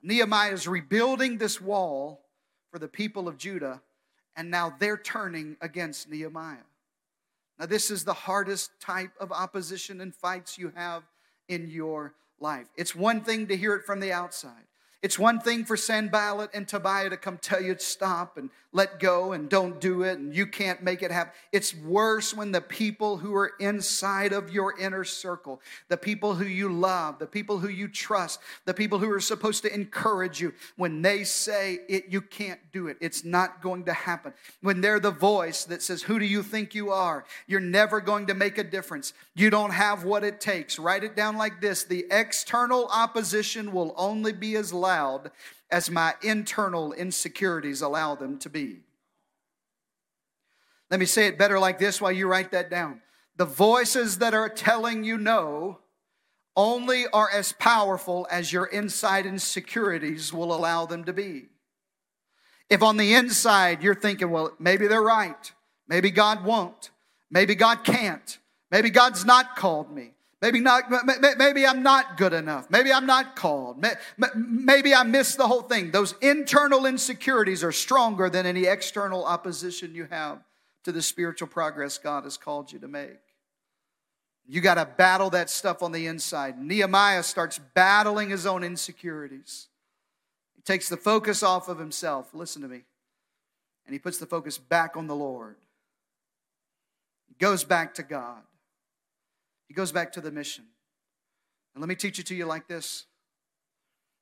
Nehemiah 0.02 0.52
is 0.52 0.66
rebuilding 0.66 1.38
this 1.38 1.60
wall 1.60 2.24
for 2.70 2.78
the 2.78 2.88
people 2.88 3.28
of 3.28 3.36
Judah, 3.36 3.80
and 4.36 4.50
now 4.50 4.74
they're 4.78 4.96
turning 4.96 5.56
against 5.60 6.08
Nehemiah. 6.10 6.56
Now, 7.58 7.66
this 7.66 7.90
is 7.90 8.04
the 8.04 8.14
hardest 8.14 8.72
type 8.80 9.12
of 9.20 9.30
opposition 9.30 10.00
and 10.00 10.14
fights 10.14 10.58
you 10.58 10.72
have 10.74 11.04
in 11.48 11.70
your 11.70 12.14
life. 12.40 12.66
It's 12.76 12.94
one 12.94 13.20
thing 13.20 13.46
to 13.48 13.56
hear 13.56 13.74
it 13.74 13.84
from 13.84 14.00
the 14.00 14.12
outside. 14.12 14.64
It's 15.02 15.18
one 15.18 15.40
thing 15.40 15.64
for 15.64 15.76
Sanballat 15.76 16.50
and 16.54 16.66
Tobiah 16.66 17.10
to 17.10 17.16
come 17.16 17.38
tell 17.38 17.60
you 17.60 17.74
to 17.74 17.80
stop 17.80 18.36
and 18.36 18.50
let 18.72 18.98
go 18.98 19.32
and 19.32 19.48
don't 19.48 19.80
do 19.80 20.02
it 20.02 20.18
and 20.18 20.34
you 20.34 20.46
can't 20.46 20.82
make 20.82 21.02
it 21.02 21.10
happen. 21.10 21.32
It's 21.52 21.74
worse 21.74 22.34
when 22.34 22.52
the 22.52 22.60
people 22.60 23.18
who 23.18 23.34
are 23.34 23.52
inside 23.60 24.32
of 24.32 24.50
your 24.50 24.78
inner 24.78 25.04
circle, 25.04 25.60
the 25.88 25.96
people 25.96 26.34
who 26.34 26.46
you 26.46 26.72
love, 26.72 27.18
the 27.18 27.26
people 27.26 27.58
who 27.58 27.68
you 27.68 27.86
trust, 27.86 28.40
the 28.64 28.72
people 28.72 28.98
who 28.98 29.10
are 29.10 29.20
supposed 29.20 29.62
to 29.64 29.74
encourage 29.74 30.40
you, 30.40 30.54
when 30.76 31.02
they 31.02 31.24
say 31.24 31.80
it, 31.88 32.06
you 32.08 32.22
can't 32.22 32.60
do 32.72 32.86
it. 32.86 32.96
It's 33.00 33.24
not 33.24 33.60
going 33.60 33.84
to 33.84 33.92
happen. 33.92 34.32
When 34.62 34.80
they're 34.80 35.00
the 35.00 35.10
voice 35.10 35.64
that 35.64 35.82
says, 35.82 36.02
Who 36.02 36.18
do 36.18 36.24
you 36.24 36.42
think 36.42 36.74
you 36.74 36.90
are? 36.90 37.24
You're 37.46 37.60
never 37.60 38.00
going 38.00 38.26
to 38.28 38.34
make 38.34 38.56
a 38.56 38.64
difference. 38.64 39.12
You 39.34 39.50
don't 39.50 39.72
have 39.72 40.04
what 40.04 40.24
it 40.24 40.40
takes. 40.40 40.78
Write 40.78 41.04
it 41.04 41.14
down 41.14 41.36
like 41.36 41.60
this 41.60 41.84
the 41.84 42.06
external 42.10 42.86
opposition 42.88 43.72
will 43.72 43.94
only 43.96 44.32
be 44.32 44.56
as 44.56 44.72
loud 44.72 45.30
as 45.72 45.90
my 45.90 46.14
internal 46.22 46.92
insecurities 46.92 47.82
allow 47.82 48.14
them 48.14 48.38
to 48.38 48.50
be. 48.50 48.80
Let 50.90 51.00
me 51.00 51.06
say 51.06 51.26
it 51.26 51.38
better 51.38 51.58
like 51.58 51.78
this 51.78 52.00
while 52.00 52.12
you 52.12 52.28
write 52.28 52.50
that 52.50 52.70
down. 52.70 53.00
The 53.36 53.46
voices 53.46 54.18
that 54.18 54.34
are 54.34 54.50
telling 54.50 55.04
you 55.04 55.16
no 55.16 55.78
only 56.54 57.06
are 57.08 57.30
as 57.30 57.52
powerful 57.52 58.26
as 58.30 58.52
your 58.52 58.66
inside 58.66 59.24
insecurities 59.24 60.34
will 60.34 60.54
allow 60.54 60.84
them 60.84 61.04
to 61.04 61.12
be. 61.14 61.46
If 62.68 62.82
on 62.82 62.98
the 62.98 63.14
inside 63.14 63.82
you're 63.82 63.94
thinking, 63.94 64.30
well, 64.30 64.54
maybe 64.58 64.86
they're 64.86 65.02
right, 65.02 65.52
maybe 65.88 66.10
God 66.10 66.44
won't, 66.44 66.90
maybe 67.30 67.54
God 67.54 67.84
can't, 67.84 68.38
maybe 68.70 68.90
God's 68.90 69.24
not 69.24 69.56
called 69.56 69.90
me, 69.90 70.12
Maybe 70.42 70.58
not, 70.58 70.90
maybe 71.38 71.64
I'm 71.64 71.84
not 71.84 72.16
good 72.16 72.32
enough. 72.32 72.68
Maybe 72.68 72.92
I'm 72.92 73.06
not 73.06 73.36
called. 73.36 73.82
Maybe 74.34 74.92
I 74.92 75.04
missed 75.04 75.36
the 75.36 75.46
whole 75.46 75.62
thing. 75.62 75.92
Those 75.92 76.16
internal 76.20 76.84
insecurities 76.84 77.62
are 77.62 77.70
stronger 77.70 78.28
than 78.28 78.44
any 78.44 78.64
external 78.64 79.24
opposition 79.24 79.94
you 79.94 80.08
have 80.10 80.42
to 80.82 80.90
the 80.90 81.00
spiritual 81.00 81.46
progress 81.46 81.96
God 81.96 82.24
has 82.24 82.36
called 82.36 82.72
you 82.72 82.80
to 82.80 82.88
make. 82.88 83.20
You 84.48 84.60
got 84.60 84.74
to 84.74 84.84
battle 84.84 85.30
that 85.30 85.48
stuff 85.48 85.80
on 85.80 85.92
the 85.92 86.08
inside. 86.08 86.60
Nehemiah 86.60 87.22
starts 87.22 87.60
battling 87.74 88.30
his 88.30 88.44
own 88.44 88.64
insecurities. 88.64 89.68
He 90.56 90.62
takes 90.62 90.88
the 90.88 90.96
focus 90.96 91.44
off 91.44 91.68
of 91.68 91.78
himself. 91.78 92.34
Listen 92.34 92.62
to 92.62 92.68
me. 92.68 92.82
And 93.86 93.92
he 93.92 94.00
puts 94.00 94.18
the 94.18 94.26
focus 94.26 94.58
back 94.58 94.96
on 94.96 95.06
the 95.06 95.14
Lord. 95.14 95.54
He 97.28 97.34
goes 97.38 97.62
back 97.62 97.94
to 97.94 98.02
God. 98.02 98.42
He 99.72 99.74
goes 99.74 99.90
back 99.90 100.12
to 100.12 100.20
the 100.20 100.30
mission. 100.30 100.64
And 101.74 101.80
let 101.80 101.88
me 101.88 101.94
teach 101.94 102.18
it 102.18 102.26
to 102.26 102.34
you 102.34 102.44
like 102.44 102.68
this. 102.68 103.06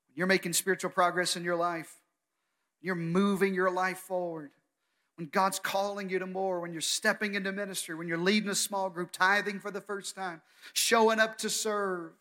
When 0.07 0.17
you're 0.17 0.29
making 0.29 0.53
spiritual 0.53 0.93
progress 0.93 1.35
in 1.35 1.43
your 1.43 1.57
life. 1.57 1.93
You're 2.81 2.95
moving 2.95 3.53
your 3.53 3.69
life 3.69 3.99
forward. 3.99 4.53
When 5.17 5.27
God's 5.27 5.59
calling 5.59 6.09
you 6.09 6.21
to 6.21 6.27
more, 6.29 6.61
when 6.61 6.71
you're 6.71 6.81
stepping 6.81 7.35
into 7.35 7.51
ministry, 7.51 7.97
when 7.97 8.07
you're 8.07 8.17
leading 8.17 8.49
a 8.49 8.55
small 8.55 8.91
group, 8.91 9.11
tithing 9.11 9.59
for 9.59 9.73
the 9.73 9.81
first 9.81 10.15
time, 10.15 10.41
showing 10.73 11.19
up 11.19 11.37
to 11.39 11.51
serve, 11.51 12.13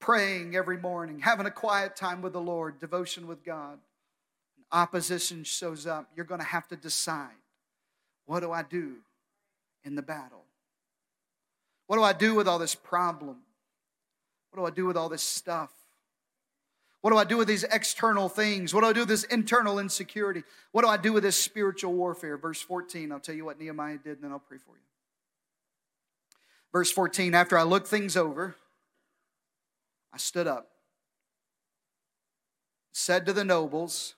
praying 0.00 0.56
every 0.56 0.78
morning, 0.78 1.18
having 1.18 1.44
a 1.44 1.50
quiet 1.50 1.94
time 1.94 2.22
with 2.22 2.32
the 2.32 2.40
Lord, 2.40 2.80
devotion 2.80 3.26
with 3.26 3.44
God, 3.44 3.80
opposition 4.72 5.44
shows 5.44 5.86
up, 5.86 6.08
you're 6.16 6.24
going 6.24 6.40
to 6.40 6.46
have 6.46 6.66
to 6.68 6.76
decide 6.76 7.36
what 8.24 8.40
do 8.40 8.50
I 8.50 8.62
do 8.62 8.94
in 9.84 9.94
the 9.94 10.00
battle? 10.00 10.44
What 11.88 11.96
do 11.96 12.02
I 12.02 12.12
do 12.12 12.34
with 12.34 12.46
all 12.46 12.58
this 12.58 12.74
problem? 12.74 13.38
What 14.50 14.60
do 14.60 14.66
I 14.66 14.70
do 14.70 14.86
with 14.86 14.96
all 14.96 15.08
this 15.08 15.22
stuff? 15.22 15.72
What 17.00 17.10
do 17.10 17.16
I 17.16 17.24
do 17.24 17.38
with 17.38 17.48
these 17.48 17.64
external 17.64 18.28
things? 18.28 18.74
What 18.74 18.82
do 18.82 18.88
I 18.88 18.92
do 18.92 19.00
with 19.00 19.08
this 19.08 19.24
internal 19.24 19.78
insecurity? 19.78 20.42
What 20.72 20.82
do 20.82 20.88
I 20.88 20.98
do 20.98 21.14
with 21.14 21.22
this 21.22 21.42
spiritual 21.42 21.94
warfare? 21.94 22.36
Verse 22.36 22.60
14, 22.60 23.10
I'll 23.10 23.20
tell 23.20 23.34
you 23.34 23.46
what 23.46 23.58
Nehemiah 23.58 23.96
did 23.96 24.16
and 24.16 24.24
then 24.24 24.32
I'll 24.32 24.38
pray 24.38 24.58
for 24.58 24.72
you. 24.72 24.82
Verse 26.72 26.90
14, 26.90 27.34
after 27.34 27.56
I 27.56 27.62
looked 27.62 27.88
things 27.88 28.18
over, 28.18 28.54
I 30.12 30.18
stood 30.18 30.46
up, 30.46 30.68
said 32.92 33.24
to 33.26 33.32
the 33.32 33.44
nobles, 33.44 34.14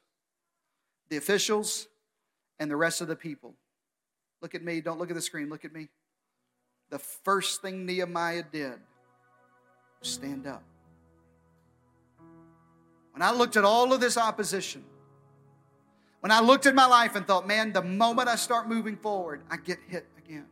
the 1.08 1.16
officials, 1.16 1.86
and 2.58 2.68
the 2.68 2.76
rest 2.76 3.00
of 3.00 3.06
the 3.06 3.16
people, 3.16 3.54
Look 4.42 4.54
at 4.54 4.64
me, 4.64 4.80
don't 4.80 4.98
look 4.98 5.10
at 5.10 5.16
the 5.16 5.22
screen, 5.22 5.50
look 5.50 5.64
at 5.66 5.72
me 5.72 5.88
the 6.90 6.98
first 6.98 7.62
thing 7.62 7.86
Nehemiah 7.86 8.44
did 8.52 8.78
was 10.00 10.08
stand 10.08 10.46
up. 10.46 10.62
When 13.12 13.22
I 13.22 13.32
looked 13.32 13.56
at 13.56 13.64
all 13.64 13.92
of 13.92 14.00
this 14.00 14.16
opposition, 14.16 14.84
when 16.20 16.30
I 16.30 16.40
looked 16.40 16.66
at 16.66 16.74
my 16.74 16.86
life 16.86 17.16
and 17.16 17.26
thought, 17.26 17.46
man, 17.46 17.72
the 17.72 17.82
moment 17.82 18.28
I 18.28 18.36
start 18.36 18.68
moving 18.68 18.96
forward, 18.96 19.42
I 19.50 19.56
get 19.56 19.78
hit 19.88 20.06
again. 20.18 20.46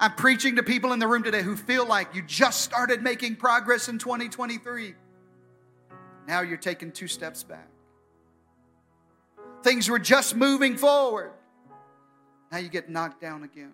I'm 0.00 0.12
preaching 0.14 0.56
to 0.56 0.62
people 0.62 0.92
in 0.92 0.98
the 0.98 1.06
room 1.06 1.22
today 1.22 1.42
who 1.42 1.56
feel 1.56 1.86
like 1.86 2.14
you 2.14 2.22
just 2.22 2.62
started 2.62 3.02
making 3.02 3.36
progress 3.36 3.88
in 3.88 3.98
2023. 3.98 4.94
Now 6.26 6.40
you're 6.40 6.56
taking 6.56 6.90
two 6.90 7.08
steps 7.08 7.42
back. 7.42 7.68
Things 9.62 9.88
were 9.88 9.98
just 9.98 10.34
moving 10.34 10.76
forward. 10.76 11.32
Now 12.50 12.58
you 12.58 12.68
get 12.68 12.88
knocked 12.88 13.20
down 13.20 13.44
again. 13.44 13.72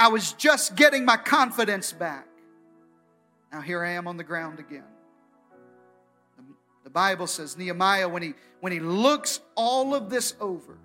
I 0.00 0.08
was 0.08 0.32
just 0.32 0.76
getting 0.76 1.04
my 1.04 1.18
confidence 1.18 1.92
back. 1.92 2.26
Now 3.52 3.60
here 3.60 3.84
I 3.84 3.90
am 3.90 4.08
on 4.08 4.16
the 4.16 4.24
ground 4.24 4.58
again. 4.58 4.84
The 6.84 6.90
Bible 6.90 7.26
says 7.26 7.58
Nehemiah, 7.58 8.08
when 8.08 8.22
he, 8.22 8.32
when 8.60 8.72
he 8.72 8.80
looks 8.80 9.40
all 9.54 9.94
of 9.94 10.08
this 10.08 10.34
over, 10.40 10.78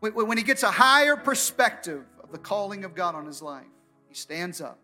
when 0.00 0.36
he 0.36 0.44
gets 0.44 0.62
a 0.62 0.70
higher 0.70 1.16
perspective 1.16 2.04
of 2.22 2.30
the 2.30 2.36
calling 2.36 2.84
of 2.84 2.94
God 2.94 3.14
on 3.14 3.24
his 3.24 3.40
life, 3.40 3.64
he 4.06 4.14
stands 4.14 4.60
up, 4.60 4.78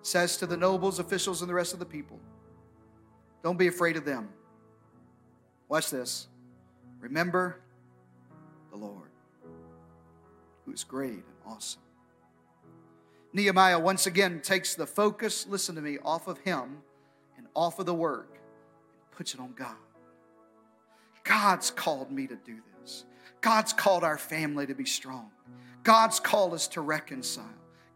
says 0.00 0.38
to 0.38 0.46
the 0.46 0.56
nobles, 0.56 0.98
officials, 0.98 1.42
and 1.42 1.50
the 1.50 1.54
rest 1.54 1.74
of 1.74 1.78
the 1.78 1.84
people, 1.84 2.18
Don't 3.42 3.58
be 3.58 3.66
afraid 3.66 3.98
of 3.98 4.06
them. 4.06 4.30
Watch 5.68 5.90
this. 5.90 6.26
Remember 7.00 7.60
the 8.70 8.78
Lord, 8.78 9.05
is 10.76 10.84
great 10.84 11.10
and 11.10 11.22
awesome. 11.46 11.80
Nehemiah 13.32 13.78
once 13.78 14.06
again 14.06 14.40
takes 14.42 14.74
the 14.74 14.86
focus, 14.86 15.46
listen 15.48 15.74
to 15.74 15.80
me, 15.80 15.96
off 16.04 16.28
of 16.28 16.38
him 16.40 16.82
and 17.38 17.46
off 17.54 17.78
of 17.78 17.86
the 17.86 17.94
work 17.94 18.28
and 18.34 19.10
puts 19.10 19.32
it 19.32 19.40
on 19.40 19.54
God. 19.54 19.74
God's 21.24 21.70
called 21.70 22.12
me 22.12 22.26
to 22.26 22.36
do 22.36 22.58
this. 22.78 23.06
God's 23.40 23.72
called 23.72 24.04
our 24.04 24.18
family 24.18 24.66
to 24.66 24.74
be 24.74 24.84
strong. 24.84 25.30
God's 25.82 26.20
called 26.20 26.52
us 26.52 26.68
to 26.68 26.82
reconcile. 26.82 27.44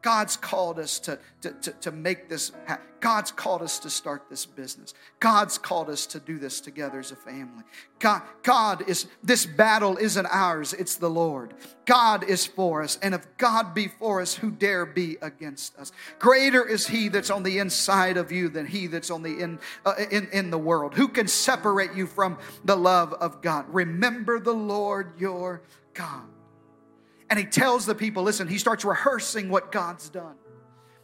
God's 0.02 0.36
called 0.36 0.78
us 0.78 0.98
to, 1.00 1.18
to, 1.42 1.52
to, 1.52 1.72
to 1.72 1.90
make 1.92 2.28
this 2.28 2.52
happen. 2.66 2.86
God's 3.00 3.30
called 3.30 3.62
us 3.62 3.78
to 3.80 3.90
start 3.90 4.24
this 4.28 4.44
business. 4.44 4.94
God's 5.20 5.56
called 5.56 5.88
us 5.88 6.06
to 6.06 6.20
do 6.20 6.38
this 6.38 6.60
together 6.60 6.98
as 6.98 7.12
a 7.12 7.16
family. 7.16 7.64
God, 7.98 8.22
God 8.42 8.88
is, 8.88 9.06
this 9.22 9.46
battle 9.46 9.96
isn't 9.96 10.26
ours, 10.26 10.74
it's 10.74 10.96
the 10.96 11.08
Lord. 11.08 11.54
God 11.86 12.24
is 12.24 12.46
for 12.46 12.82
us. 12.82 12.98
And 13.02 13.14
if 13.14 13.26
God 13.38 13.74
be 13.74 13.88
for 13.88 14.20
us, 14.20 14.34
who 14.34 14.50
dare 14.50 14.84
be 14.84 15.16
against 15.22 15.76
us? 15.78 15.92
Greater 16.18 16.66
is 16.66 16.86
He 16.86 17.08
that's 17.08 17.30
on 17.30 17.42
the 17.42 17.58
inside 17.58 18.16
of 18.16 18.30
you 18.30 18.48
than 18.48 18.66
He 18.66 18.86
that's 18.86 19.10
on 19.10 19.22
the 19.22 19.38
in, 19.38 19.58
uh, 19.84 19.94
in, 20.10 20.28
in 20.32 20.50
the 20.50 20.58
world. 20.58 20.94
Who 20.94 21.08
can 21.08 21.26
separate 21.26 21.94
you 21.94 22.06
from 22.06 22.38
the 22.64 22.76
love 22.76 23.14
of 23.14 23.42
God? 23.42 23.66
Remember 23.68 24.40
the 24.40 24.54
Lord 24.54 25.12
your 25.18 25.62
God. 25.94 26.24
And 27.30 27.38
he 27.38 27.44
tells 27.44 27.86
the 27.86 27.94
people, 27.94 28.24
listen, 28.24 28.48
he 28.48 28.58
starts 28.58 28.84
rehearsing 28.84 29.48
what 29.48 29.70
God's 29.70 30.08
done. 30.08 30.34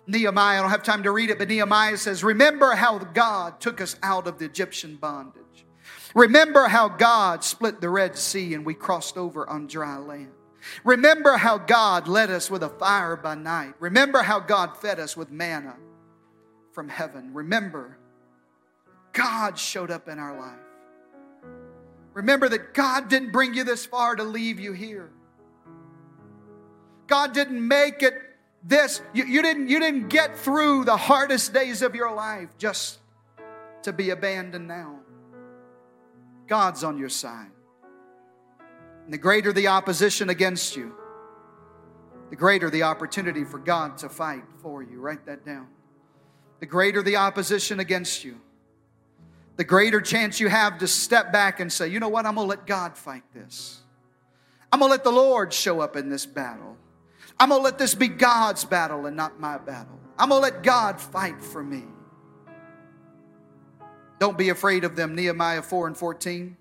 Nehemiah, 0.09 0.59
I 0.59 0.61
don't 0.61 0.71
have 0.71 0.83
time 0.83 1.05
to 1.05 1.11
read 1.11 1.31
it, 1.31 1.39
but 1.39 1.49
Nehemiah 1.49 1.97
says, 1.97 2.23
Remember 2.23 2.75
how 2.75 2.99
God 2.99 3.61
took 3.61 3.81
us 3.81 3.97
out 4.03 4.27
of 4.27 4.39
the 4.39 4.45
Egyptian 4.45 4.97
bondage. 4.97 5.43
Remember 6.15 6.69
how 6.69 6.89
God 6.89 7.43
split 7.45 7.81
the 7.81 7.89
Red 7.89 8.17
Sea 8.17 8.55
and 8.55 8.65
we 8.65 8.75
crossed 8.75 9.17
over 9.17 9.49
on 9.49 9.67
dry 9.67 9.99
land. 9.99 10.31
Remember 10.85 11.37
how 11.37 11.59
God 11.59 12.09
led 12.09 12.31
us 12.31 12.51
with 12.51 12.63
a 12.63 12.69
fire 12.69 13.17
by 13.17 13.35
night. 13.35 13.75
Remember 13.79 14.23
how 14.23 14.41
God 14.41 14.77
fed 14.77 14.99
us 14.99 15.17
with 15.17 15.31
manna 15.31 15.77
from 16.73 16.89
heaven. 16.89 17.33
Remember, 17.33 17.99
God 19.13 19.59
showed 19.59 19.91
up 19.91 20.09
in 20.09 20.19
our 20.19 20.39
life. 20.39 20.59
Remember 22.15 22.49
that 22.49 22.75
God 22.75 23.09
didn't 23.09 23.33
bring 23.33 23.55
you 23.55 23.65
this 23.65 23.87
far 23.87 24.17
to 24.17 24.25
leave 24.25 24.59
you 24.59 24.73
here. 24.73 25.11
God 27.07 27.33
didn't 27.33 27.67
make 27.67 28.03
it 28.03 28.15
this. 28.63 29.01
You, 29.15 29.25
you, 29.25 29.43
didn't, 29.43 29.69
you 29.69 29.81
didn't 29.81 30.09
get 30.09 30.37
through 30.37 30.85
the 30.85 30.97
hardest 30.97 31.53
days 31.53 31.83
of 31.83 31.95
your 31.95 32.13
life 32.15 32.49
just 32.59 32.99
to 33.83 33.93
be 33.93 34.11
abandoned 34.11 34.67
now. 34.67 34.99
God's 36.47 36.85
on 36.85 36.99
your 36.99 37.09
side. 37.09 37.51
And 39.05 39.13
the 39.13 39.19
greater 39.19 39.53
the 39.53 39.69
opposition 39.69 40.31
against 40.31 40.77
you, 40.77 40.95
the 42.31 42.37
greater 42.37 42.71
the 42.71 42.83
opportunity 42.83 43.45
for 43.45 43.59
God 43.59 43.99
to 43.99 44.09
fight 44.09 44.43
for 44.59 44.83
you. 44.83 45.01
Write 45.01 45.27
that 45.27 45.45
down. 45.45 45.69
The 46.59 46.67
greater 46.67 47.03
the 47.03 47.17
opposition 47.17 47.81
against 47.81 48.25
you, 48.25 48.41
the 49.57 49.65
greater 49.65 50.01
chance 50.01 50.41
you 50.41 50.49
have 50.49 50.79
to 50.79 50.89
step 50.89 51.33
back 51.33 51.61
and 51.61 51.73
say, 51.73 51.89
you 51.89 52.01
know 52.01 52.09
what, 52.09 52.27
I'm 52.27 52.35
going 52.35 52.47
to 52.47 52.49
let 52.49 52.67
God 52.67 52.97
fight 52.97 53.23
this. 53.33 53.81
I'm 54.73 54.81
going 54.81 54.91
to 54.91 54.93
let 54.93 55.05
the 55.05 55.13
Lord 55.13 55.53
show 55.53 55.81
up 55.81 55.97
in 55.97 56.11
this 56.11 56.27
battle. 56.27 56.76
I'm 57.39 57.51
going 57.51 57.61
to 57.61 57.65
let 57.65 57.79
this 57.79 57.95
be 57.95 58.09
God's 58.09 58.65
battle 58.65 59.07
and 59.07 59.17
not 59.17 59.39
my 59.39 59.59
battle. 59.59 59.99
I'm 60.19 60.31
going 60.31 60.43
to 60.43 60.55
let 60.55 60.63
God 60.63 61.01
fight 61.01 61.43
for 61.43 61.63
me. 61.63 61.85
Don't 64.19 64.39
be 64.39 64.49
afraid 64.49 64.85
of 64.85 64.97
them, 64.97 65.15
Nehemiah 65.15 65.63
4 65.63 65.89
and 65.89 65.97
14. 65.97 66.57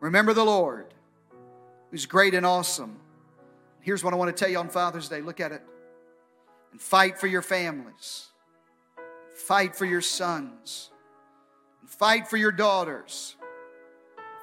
Remember 0.00 0.34
the 0.34 0.44
Lord, 0.44 0.92
who's 1.90 2.04
great 2.04 2.34
and 2.34 2.44
awesome. 2.44 2.98
Here's 3.80 4.04
what 4.04 4.12
I 4.12 4.16
want 4.16 4.34
to 4.34 4.38
tell 4.38 4.50
you 4.50 4.58
on 4.58 4.68
Father's 4.68 5.08
Day 5.08 5.22
look 5.22 5.40
at 5.40 5.52
it. 5.52 5.62
And 6.72 6.80
fight 6.80 7.18
for 7.18 7.26
your 7.26 7.40
families, 7.40 8.26
fight 9.34 9.74
for 9.74 9.86
your 9.86 10.02
sons, 10.02 10.90
fight 11.86 12.28
for 12.28 12.36
your 12.36 12.52
daughters, 12.52 13.36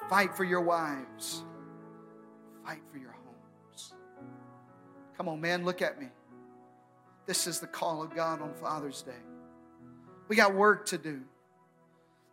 fight 0.10 0.36
for 0.36 0.44
your 0.44 0.62
wives, 0.62 1.44
fight 2.66 2.82
for 2.92 2.98
your. 2.98 3.15
Come 5.18 5.30
on, 5.30 5.40
man, 5.42 5.66
look 5.66 5.82
at 5.82 6.00
me. 6.00 6.08
This 7.26 7.48
is 7.48 7.60
the 7.60 7.68
call 7.68 8.04
of 8.04 8.16
God 8.16 8.42
on 8.42 8.54
Father's 8.54 9.02
Day. 9.02 9.12
We 10.28 10.36
got 10.36 10.54
work 10.54 10.86
to 10.88 10.98
do. 10.98 11.22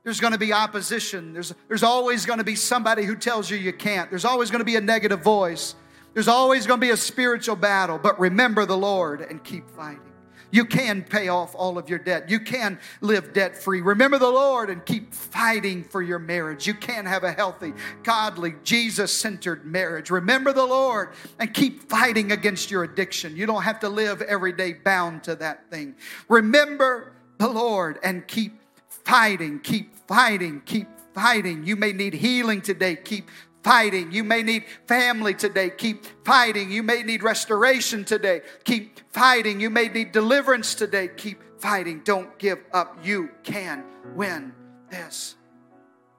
There's 0.05 0.21
going 0.21 0.33
to 0.33 0.38
be 0.38 0.53
opposition. 0.53 1.33
There's, 1.33 1.55
there's 1.68 1.83
always 1.83 2.27
going 2.27 2.38
to 2.38 2.45
be 2.45 2.57
somebody 2.57 3.05
who 3.05 3.14
tells 3.14 3.49
you 3.49 3.57
you 3.57 3.73
can't. 3.73 4.11
There's 4.11 4.25
always 4.25 4.51
going 4.51 4.61
to 4.61 4.64
be 4.64 4.77
a 4.77 4.81
negative 4.81 5.23
voice. 5.23 5.77
There's 6.12 6.29
always 6.29 6.66
going 6.66 6.81
to 6.81 6.85
be 6.85 6.90
a 6.90 6.97
spiritual 6.97 7.57
battle. 7.57 7.99
But 7.99 8.18
remember 8.18 8.66
the 8.66 8.77
Lord 8.77 9.21
and 9.21 9.42
keep 9.42 9.71
fighting. 9.71 10.12
You 10.53 10.67
can 10.67 11.03
pay 11.03 11.29
off 11.29 11.55
all 11.57 11.79
of 11.79 11.88
your 11.88 11.99
debt. 11.99 12.31
You 12.31 12.38
can 12.38 12.79
live 13.01 13.33
debt 13.33 13.57
free. 13.57 13.81
Remember 13.81 14.19
the 14.19 14.31
Lord 14.31 14.71
and 14.71 14.85
keep 14.85 15.12
fighting 15.12 15.83
for 15.83 16.03
your 16.03 16.19
marriage. 16.19 16.67
You 16.67 16.75
can 16.75 17.07
have 17.07 17.25
a 17.25 17.33
healthy, 17.33 17.73
godly, 18.03 18.55
Jesus 18.62 19.12
centered 19.12 19.65
marriage. 19.65 20.11
Remember 20.11 20.53
the 20.53 20.65
Lord 20.65 21.15
and 21.41 21.53
keep 21.53 21.88
fighting 21.88 22.33
against 22.33 22.71
your 22.71 22.85
addiction. 22.85 23.35
You 23.35 23.47
don't 23.47 23.62
have 23.62 23.81
to 23.81 23.88
live 23.88 24.21
every 24.23 24.53
day 24.53 24.75
bound 24.75 25.25
to 25.25 25.35
that 25.37 25.71
thing. 25.71 25.97
Remember 26.29 27.12
the 27.38 27.49
Lord 27.49 27.99
and 28.05 28.29
keep 28.29 28.61
fighting. 28.88 29.59
Keep 29.61 29.97
fighting. 30.07 30.61
Keep 30.67 30.88
fighting. 31.15 31.65
You 31.65 31.77
may 31.77 31.93
need 31.93 32.12
healing 32.12 32.61
today. 32.61 32.97
Keep 32.97 33.31
fighting. 33.62 34.12
You 34.12 34.25
may 34.25 34.42
need 34.42 34.64
family 34.87 35.35
today. 35.35 35.70
Keep 35.70 36.07
fighting. 36.25 36.70
You 36.70 36.83
may 36.83 37.03
need 37.03 37.22
restoration 37.22 38.05
today. 38.05 38.42
Keep 38.64 39.01
fighting. 39.12 39.61
You 39.61 39.70
may 39.70 39.88
need 39.88 40.12
deliverance 40.12 40.75
today. 40.75 41.09
Keep 41.16 41.61
fighting. 41.61 42.01
Don't 42.05 42.38
give 42.38 42.59
up. 42.72 42.98
You 43.05 43.31
can 43.42 43.85
win 44.14 44.53
this 44.90 45.37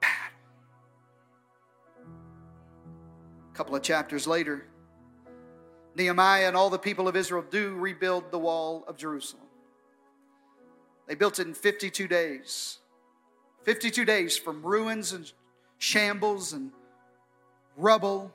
battle. 0.00 0.38
A 3.52 3.56
couple 3.56 3.76
of 3.76 3.82
chapters 3.82 4.26
later, 4.26 4.66
Nehemiah 5.94 6.48
and 6.48 6.56
all 6.56 6.70
the 6.70 6.78
people 6.78 7.06
of 7.06 7.14
Israel 7.14 7.44
do 7.48 7.74
rebuild 7.74 8.30
the 8.30 8.38
wall 8.38 8.84
of 8.88 8.96
Jerusalem. 8.96 9.46
They 11.06 11.14
built 11.14 11.38
it 11.38 11.46
in 11.46 11.54
52 11.54 12.08
days. 12.08 12.78
52 13.62 14.04
days 14.04 14.36
from 14.36 14.62
ruins 14.62 15.12
and 15.12 15.30
shambles 15.78 16.52
and 16.52 16.72
rubble 17.76 18.32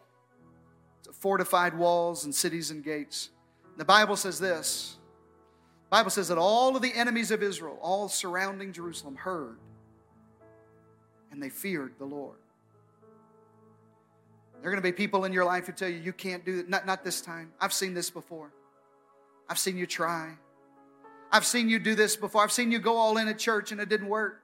to 1.04 1.13
fortified 1.13 1.78
walls 1.78 2.25
and 2.25 2.34
cities 2.34 2.71
and 2.71 2.84
gates. 2.84 3.30
The 3.78 3.86
Bible 3.86 4.15
says 4.15 4.39
this. 4.39 4.97
The 5.89 5.97
Bible 5.97 6.12
says 6.12 6.28
that 6.28 6.38
all 6.38 6.75
of 6.75 6.82
the 6.82 6.93
enemies 6.93 7.32
of 7.32 7.41
Israel, 7.41 7.78
all 7.82 8.10
surrounding 8.10 8.73
Jerusalem, 8.73 9.15
heard 9.15 9.58
and 11.32 11.41
they 11.41 11.49
feared 11.49 11.93
the 11.97 12.06
Lord. 12.06 12.38
There 14.62 14.69
are 14.69 14.73
going 14.73 14.84
to 14.84 14.88
be 14.88 14.91
people 14.91 15.25
in 15.25 15.32
your 15.32 15.45
life 15.45 15.67
who 15.67 15.71
tell 15.71 15.88
you, 15.88 15.97
you 15.97 16.12
can't 16.12 16.43
do 16.43 16.60
it. 16.60 16.69
Not, 16.69 16.86
not 16.86 17.04
this 17.04 17.21
time. 17.21 17.52
I've 17.62 17.71
seen 17.71 17.93
this 17.93 18.10
before. 18.10 18.52
I've 19.49 19.58
seen 19.58 19.78
you 19.78 19.86
try. 19.86 20.34
I've 21.32 21.45
seen 21.45 21.69
you 21.69 21.80
do 21.80 21.95
this 21.95 22.15
before. 22.15 22.43
I've 22.43 22.52
seen 22.52 22.71
you 22.71 22.80
go 22.80 22.97
all 22.97 23.17
in 23.17 23.28
at 23.28 23.39
church 23.39 23.71
and 23.71 23.80
it 23.80 23.88
didn't 23.88 24.10
work. 24.10 24.41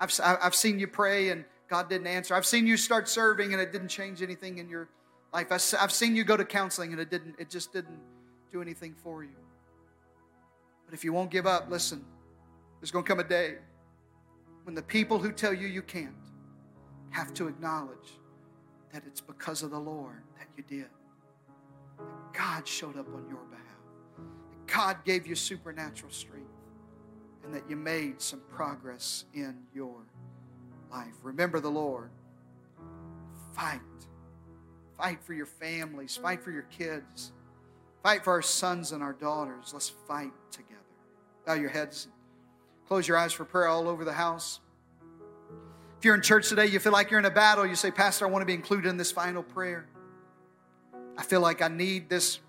I've, 0.00 0.18
I've 0.24 0.54
seen 0.54 0.78
you 0.78 0.86
pray 0.86 1.28
and 1.28 1.44
God 1.72 1.88
didn't 1.88 2.06
answer. 2.06 2.34
I've 2.34 2.44
seen 2.44 2.66
you 2.66 2.76
start 2.76 3.08
serving 3.08 3.54
and 3.54 3.62
it 3.62 3.72
didn't 3.72 3.88
change 3.88 4.20
anything 4.20 4.58
in 4.58 4.68
your 4.68 4.90
life. 5.32 5.46
I've 5.50 5.90
seen 5.90 6.14
you 6.14 6.22
go 6.22 6.36
to 6.36 6.44
counseling 6.44 6.92
and 6.92 7.00
it 7.00 7.08
didn't, 7.08 7.34
it 7.38 7.48
just 7.48 7.72
didn't 7.72 7.98
do 8.52 8.60
anything 8.60 8.94
for 9.02 9.24
you. 9.24 9.38
But 10.84 10.92
if 10.92 11.02
you 11.02 11.14
won't 11.14 11.30
give 11.30 11.46
up, 11.46 11.70
listen, 11.70 12.04
there's 12.78 12.90
going 12.90 13.06
to 13.06 13.08
come 13.08 13.20
a 13.20 13.24
day 13.24 13.54
when 14.64 14.74
the 14.74 14.82
people 14.82 15.18
who 15.18 15.32
tell 15.32 15.54
you 15.54 15.66
you 15.66 15.80
can't 15.80 16.12
have 17.08 17.32
to 17.32 17.48
acknowledge 17.48 18.18
that 18.92 19.04
it's 19.06 19.22
because 19.22 19.62
of 19.62 19.70
the 19.70 19.80
Lord 19.80 20.24
that 20.38 20.48
you 20.58 20.64
did. 20.68 20.90
That 21.96 22.34
God 22.34 22.68
showed 22.68 22.98
up 22.98 23.08
on 23.14 23.24
your 23.30 23.46
behalf. 23.48 23.64
That 24.18 24.66
God 24.66 25.04
gave 25.06 25.26
you 25.26 25.34
supernatural 25.34 26.12
strength 26.12 26.50
and 27.44 27.54
that 27.54 27.62
you 27.66 27.76
made 27.76 28.20
some 28.20 28.42
progress 28.50 29.24
in 29.32 29.56
your 29.74 30.02
life. 30.92 31.14
Remember 31.22 31.58
the 31.58 31.70
Lord. 31.70 32.10
Fight. 33.52 33.80
Fight 34.98 35.22
for 35.22 35.32
your 35.32 35.46
families. 35.46 36.16
Fight 36.16 36.42
for 36.42 36.50
your 36.50 36.62
kids. 36.62 37.32
Fight 38.02 38.24
for 38.24 38.32
our 38.32 38.42
sons 38.42 38.92
and 38.92 39.02
our 39.02 39.12
daughters. 39.12 39.70
Let's 39.72 39.88
fight 39.88 40.32
together. 40.50 40.80
Bow 41.46 41.54
your 41.54 41.70
heads. 41.70 42.08
Close 42.86 43.08
your 43.08 43.16
eyes 43.16 43.32
for 43.32 43.44
prayer 43.44 43.68
all 43.68 43.88
over 43.88 44.04
the 44.04 44.12
house. 44.12 44.60
If 45.98 46.04
you're 46.04 46.14
in 46.14 46.22
church 46.22 46.48
today, 46.48 46.66
you 46.66 46.78
feel 46.78 46.92
like 46.92 47.10
you're 47.10 47.20
in 47.20 47.26
a 47.26 47.30
battle, 47.30 47.64
you 47.64 47.76
say, 47.76 47.90
Pastor, 47.90 48.26
I 48.26 48.30
want 48.30 48.42
to 48.42 48.46
be 48.46 48.54
included 48.54 48.88
in 48.88 48.96
this 48.96 49.12
final 49.12 49.42
prayer. 49.42 49.86
I 51.16 51.22
feel 51.22 51.40
like 51.40 51.62
I 51.62 51.68
need 51.68 52.08
this 52.08 52.40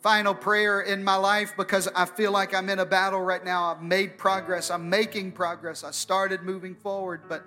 final 0.00 0.34
prayer 0.34 0.80
in 0.80 1.04
my 1.04 1.16
life 1.16 1.52
because 1.56 1.88
I 1.94 2.06
feel 2.06 2.32
like 2.32 2.54
I'm 2.54 2.68
in 2.70 2.78
a 2.78 2.86
battle 2.86 3.20
right 3.20 3.44
now. 3.44 3.64
I've 3.64 3.82
made 3.82 4.16
progress. 4.16 4.70
I'm 4.70 4.88
making 4.88 5.32
progress. 5.32 5.84
I 5.84 5.90
started 5.90 6.42
moving 6.42 6.74
forward, 6.74 7.22
but 7.28 7.44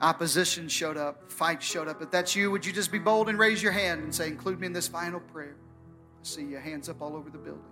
opposition 0.00 0.68
showed 0.68 0.96
up, 0.96 1.30
fight 1.30 1.62
showed 1.62 1.88
up. 1.88 2.02
If 2.02 2.10
that's 2.10 2.34
you, 2.34 2.50
would 2.50 2.64
you 2.64 2.72
just 2.72 2.92
be 2.92 2.98
bold 2.98 3.28
and 3.28 3.38
raise 3.38 3.62
your 3.62 3.72
hand 3.72 4.02
and 4.02 4.14
say, 4.14 4.28
Include 4.28 4.60
me 4.60 4.66
in 4.66 4.72
this 4.72 4.88
final 4.88 5.20
prayer? 5.20 5.56
I 5.56 6.26
see 6.26 6.44
your 6.44 6.60
hands 6.60 6.88
up 6.88 7.00
all 7.00 7.16
over 7.16 7.30
the 7.30 7.38
building. 7.38 7.64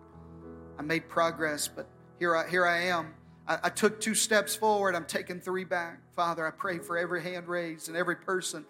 I 0.79 0.83
made 0.83 1.09
progress, 1.09 1.69
but 1.69 1.87
here 2.19 2.37
I, 2.37 2.49
here 2.49 2.67
I 2.67 2.85
am. 2.85 3.15
I, 3.47 3.59
I 3.65 3.69
took 3.69 4.01
two 4.01 4.15
steps 4.15 4.55
forward. 4.55 4.95
I'm 4.95 5.05
taking 5.05 5.41
three 5.41 5.65
back. 5.65 6.01
Father, 6.15 6.47
I 6.47 6.51
pray 6.51 6.79
for 6.79 6.97
every 6.97 7.23
hand 7.23 7.49
raised 7.49 7.89
and 7.89 7.97
every 7.97 8.17
person, 8.17 8.65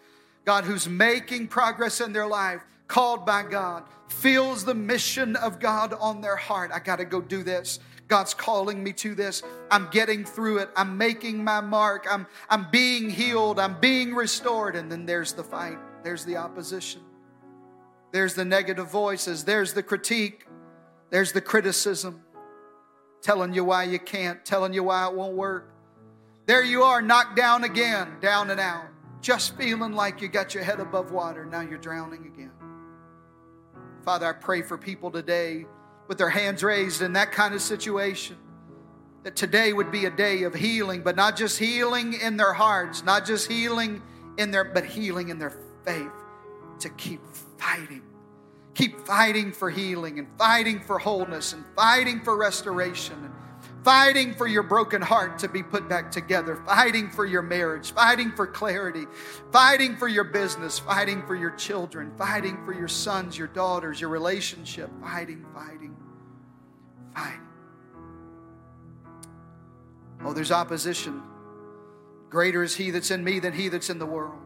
God, 0.44 0.64
who's 0.64 0.88
making 0.88 1.48
progress 1.48 2.00
in 2.00 2.12
their 2.12 2.26
life 2.26 2.62
called 2.88 3.24
by 3.24 3.42
God, 3.42 3.84
feels 4.09 4.64
the 4.64 4.74
mission 4.74 5.36
of 5.36 5.59
God 5.59 5.94
on 5.98 6.20
their 6.20 6.36
heart. 6.36 6.70
I 6.74 6.78
got 6.78 6.96
to 6.96 7.05
go 7.05 7.20
do 7.20 7.42
this. 7.42 7.78
God's 8.12 8.34
calling 8.34 8.84
me 8.84 8.92
to 8.92 9.14
this. 9.14 9.42
I'm 9.70 9.88
getting 9.90 10.26
through 10.26 10.58
it. 10.58 10.68
I'm 10.76 10.98
making 10.98 11.42
my 11.42 11.62
mark. 11.62 12.06
I'm, 12.10 12.26
I'm 12.50 12.70
being 12.70 13.08
healed. 13.08 13.58
I'm 13.58 13.80
being 13.80 14.14
restored. 14.14 14.76
And 14.76 14.92
then 14.92 15.06
there's 15.06 15.32
the 15.32 15.42
fight, 15.42 15.78
there's 16.04 16.22
the 16.26 16.36
opposition, 16.36 17.00
there's 18.12 18.34
the 18.34 18.44
negative 18.44 18.90
voices, 18.90 19.44
there's 19.44 19.72
the 19.72 19.82
critique, 19.82 20.46
there's 21.08 21.32
the 21.32 21.40
criticism, 21.40 22.22
telling 23.22 23.54
you 23.54 23.64
why 23.64 23.84
you 23.84 23.98
can't, 23.98 24.44
telling 24.44 24.74
you 24.74 24.82
why 24.82 25.08
it 25.08 25.14
won't 25.14 25.34
work. 25.34 25.72
There 26.44 26.62
you 26.62 26.82
are, 26.82 27.00
knocked 27.00 27.34
down 27.34 27.64
again, 27.64 28.18
down 28.20 28.50
and 28.50 28.60
out, 28.60 28.88
just 29.22 29.56
feeling 29.56 29.94
like 29.94 30.20
you 30.20 30.28
got 30.28 30.52
your 30.52 30.64
head 30.64 30.80
above 30.80 31.12
water. 31.12 31.46
Now 31.46 31.62
you're 31.62 31.78
drowning 31.78 32.26
again. 32.26 32.52
Father, 34.04 34.26
I 34.26 34.32
pray 34.32 34.60
for 34.60 34.76
people 34.76 35.10
today 35.10 35.64
with 36.09 36.18
their 36.18 36.30
hands 36.30 36.62
raised 36.62 37.03
in 37.03 37.12
that 37.14 37.32
kind 37.32 37.55
of 37.55 37.62
situation. 37.62 38.36
that 39.22 39.36
today 39.36 39.72
would 39.72 39.92
be 39.92 40.07
a 40.07 40.11
day 40.11 40.42
of 40.42 40.55
healing, 40.55 41.03
but 41.03 41.14
not 41.14 41.36
just 41.36 41.59
healing 41.59 42.14
in 42.14 42.36
their 42.36 42.53
hearts, 42.53 43.05
not 43.05 43.24
just 43.24 43.50
healing 43.50 44.03
in 44.36 44.50
their, 44.50 44.64
but 44.64 44.84
healing 44.84 45.28
in 45.28 45.38
their 45.38 45.57
faith 45.84 46.11
to 46.80 46.88
keep 46.90 47.20
fighting. 47.57 48.03
Keep 48.74 49.07
fighting 49.07 49.53
for 49.53 49.70
healing 49.70 50.18
and 50.18 50.26
fighting 50.38 50.80
for 50.80 50.98
wholeness 50.98 51.53
and 51.53 51.64
fighting 51.76 52.20
for 52.20 52.36
restoration 52.36 53.30
fighting 53.85 54.33
for 54.35 54.47
your 54.47 54.62
broken 54.62 55.03
heart 55.03 55.39
to 55.41 55.49
be 55.49 55.62
put 55.62 55.89
back 55.89 56.11
together, 56.11 56.57
fighting 56.66 57.11
for 57.11 57.26
your 57.26 57.43
marriage, 57.43 57.93
fighting 57.93 58.30
for 58.33 58.47
clarity, 58.47 59.07
fighting 59.51 59.97
for 59.97 60.09
your 60.09 60.24
business, 60.24 60.78
fighting 60.78 61.22
for 61.26 61.35
your 61.35 61.51
children, 61.53 62.12
fighting 62.16 62.64
for 62.64 62.72
your 62.72 62.89
sons, 62.89 63.37
your 63.37 63.49
daughters, 63.49 64.01
your 64.01 64.11
relationship, 64.11 64.91
fighting, 65.01 65.45
fighting, 65.53 65.97
fighting. 67.14 67.41
Oh, 70.24 70.33
there's 70.33 70.53
opposition. 70.53 71.22
Greater 72.30 72.62
is 72.62 72.76
he 72.76 72.91
that's 72.91 73.11
in 73.11 73.24
me 73.24 73.41
than 73.41 73.53
he 73.53 73.68
that's 73.68 73.91
in 73.91 73.99
the 73.99 74.07
world. 74.07 74.39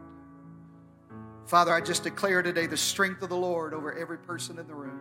Father, 1.45 1.73
I 1.73 1.79
just 1.79 2.03
declare 2.03 2.41
today 2.41 2.65
the 2.65 2.75
strength 2.75 3.21
of 3.21 3.29
the 3.29 3.37
Lord 3.37 3.73
over 3.73 3.93
every 3.93 4.17
person 4.17 4.59
in 4.59 4.67
the 4.67 4.75
room. 4.75 4.99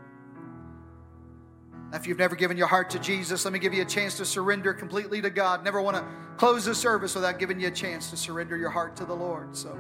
If 1.96 2.06
you've 2.06 2.18
never 2.18 2.36
given 2.36 2.58
your 2.58 2.66
heart 2.66 2.90
to 2.90 2.98
Jesus, 2.98 3.46
let 3.46 3.52
me 3.52 3.58
give 3.58 3.72
you 3.72 3.80
a 3.80 3.86
chance 3.86 4.18
to 4.18 4.26
surrender 4.26 4.74
completely 4.74 5.22
to 5.22 5.30
God. 5.30 5.64
Never 5.64 5.80
want 5.80 5.96
to 5.96 6.04
close 6.36 6.66
the 6.66 6.74
service 6.74 7.14
without 7.14 7.38
giving 7.38 7.58
you 7.58 7.68
a 7.68 7.70
chance 7.70 8.10
to 8.10 8.18
surrender 8.18 8.54
your 8.54 8.68
heart 8.68 8.96
to 8.96 9.06
the 9.06 9.14
Lord. 9.14 9.56
So, 9.56 9.78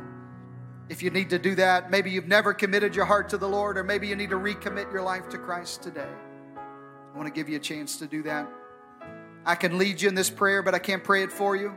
if 0.88 1.02
you 1.02 1.10
need 1.10 1.28
to 1.30 1.38
do 1.38 1.54
that, 1.56 1.90
maybe 1.90 2.10
you've 2.10 2.26
never 2.26 2.54
committed 2.54 2.96
your 2.96 3.04
heart 3.04 3.28
to 3.30 3.36
the 3.36 3.48
Lord, 3.48 3.76
or 3.76 3.84
maybe 3.84 4.08
you 4.08 4.16
need 4.16 4.30
to 4.30 4.36
recommit 4.36 4.90
your 4.90 5.02
life 5.02 5.28
to 5.28 5.38
Christ 5.38 5.82
today. 5.82 6.08
I 6.56 7.16
want 7.16 7.26
to 7.26 7.32
give 7.32 7.50
you 7.50 7.56
a 7.56 7.60
chance 7.60 7.98
to 7.98 8.06
do 8.06 8.22
that. 8.22 8.48
I 9.44 9.54
can 9.54 9.76
lead 9.76 10.00
you 10.00 10.08
in 10.08 10.14
this 10.14 10.30
prayer, 10.30 10.62
but 10.62 10.74
I 10.74 10.78
can't 10.78 11.04
pray 11.04 11.22
it 11.22 11.30
for 11.30 11.54
you. 11.54 11.76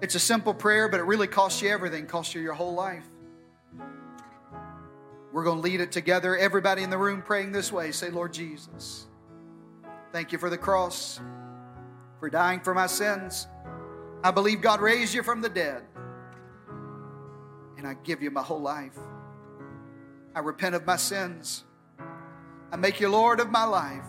It's 0.00 0.14
a 0.14 0.20
simple 0.20 0.54
prayer, 0.54 0.88
but 0.88 1.00
it 1.00 1.04
really 1.04 1.26
costs 1.26 1.60
you 1.60 1.70
everything, 1.70 2.06
costs 2.06 2.34
you 2.34 2.40
your 2.40 2.54
whole 2.54 2.74
life. 2.74 3.04
We're 5.34 5.42
going 5.42 5.56
to 5.56 5.62
lead 5.62 5.80
it 5.80 5.90
together. 5.90 6.36
Everybody 6.36 6.84
in 6.84 6.90
the 6.90 6.96
room 6.96 7.20
praying 7.20 7.50
this 7.50 7.72
way 7.72 7.90
say, 7.90 8.08
Lord 8.08 8.32
Jesus, 8.32 9.08
thank 10.12 10.30
you 10.30 10.38
for 10.38 10.48
the 10.48 10.56
cross, 10.56 11.20
for 12.20 12.30
dying 12.30 12.60
for 12.60 12.72
my 12.72 12.86
sins. 12.86 13.48
I 14.22 14.30
believe 14.30 14.60
God 14.60 14.80
raised 14.80 15.12
you 15.12 15.24
from 15.24 15.40
the 15.40 15.48
dead, 15.48 15.82
and 17.76 17.84
I 17.84 17.94
give 18.04 18.22
you 18.22 18.30
my 18.30 18.42
whole 18.42 18.60
life. 18.60 18.96
I 20.36 20.38
repent 20.38 20.76
of 20.76 20.86
my 20.86 20.94
sins. 20.94 21.64
I 22.70 22.76
make 22.76 23.00
you 23.00 23.08
Lord 23.08 23.40
of 23.40 23.50
my 23.50 23.64
life 23.64 24.06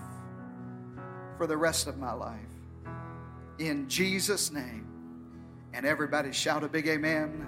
for 1.37 1.47
the 1.47 1.57
rest 1.57 1.87
of 1.87 1.97
my 1.97 2.13
life. 2.13 2.39
In 3.57 3.89
Jesus' 3.89 4.51
name. 4.51 4.85
And 5.73 5.87
everybody 5.87 6.31
shout 6.31 6.63
a 6.63 6.67
big 6.67 6.87
amen. 6.87 7.47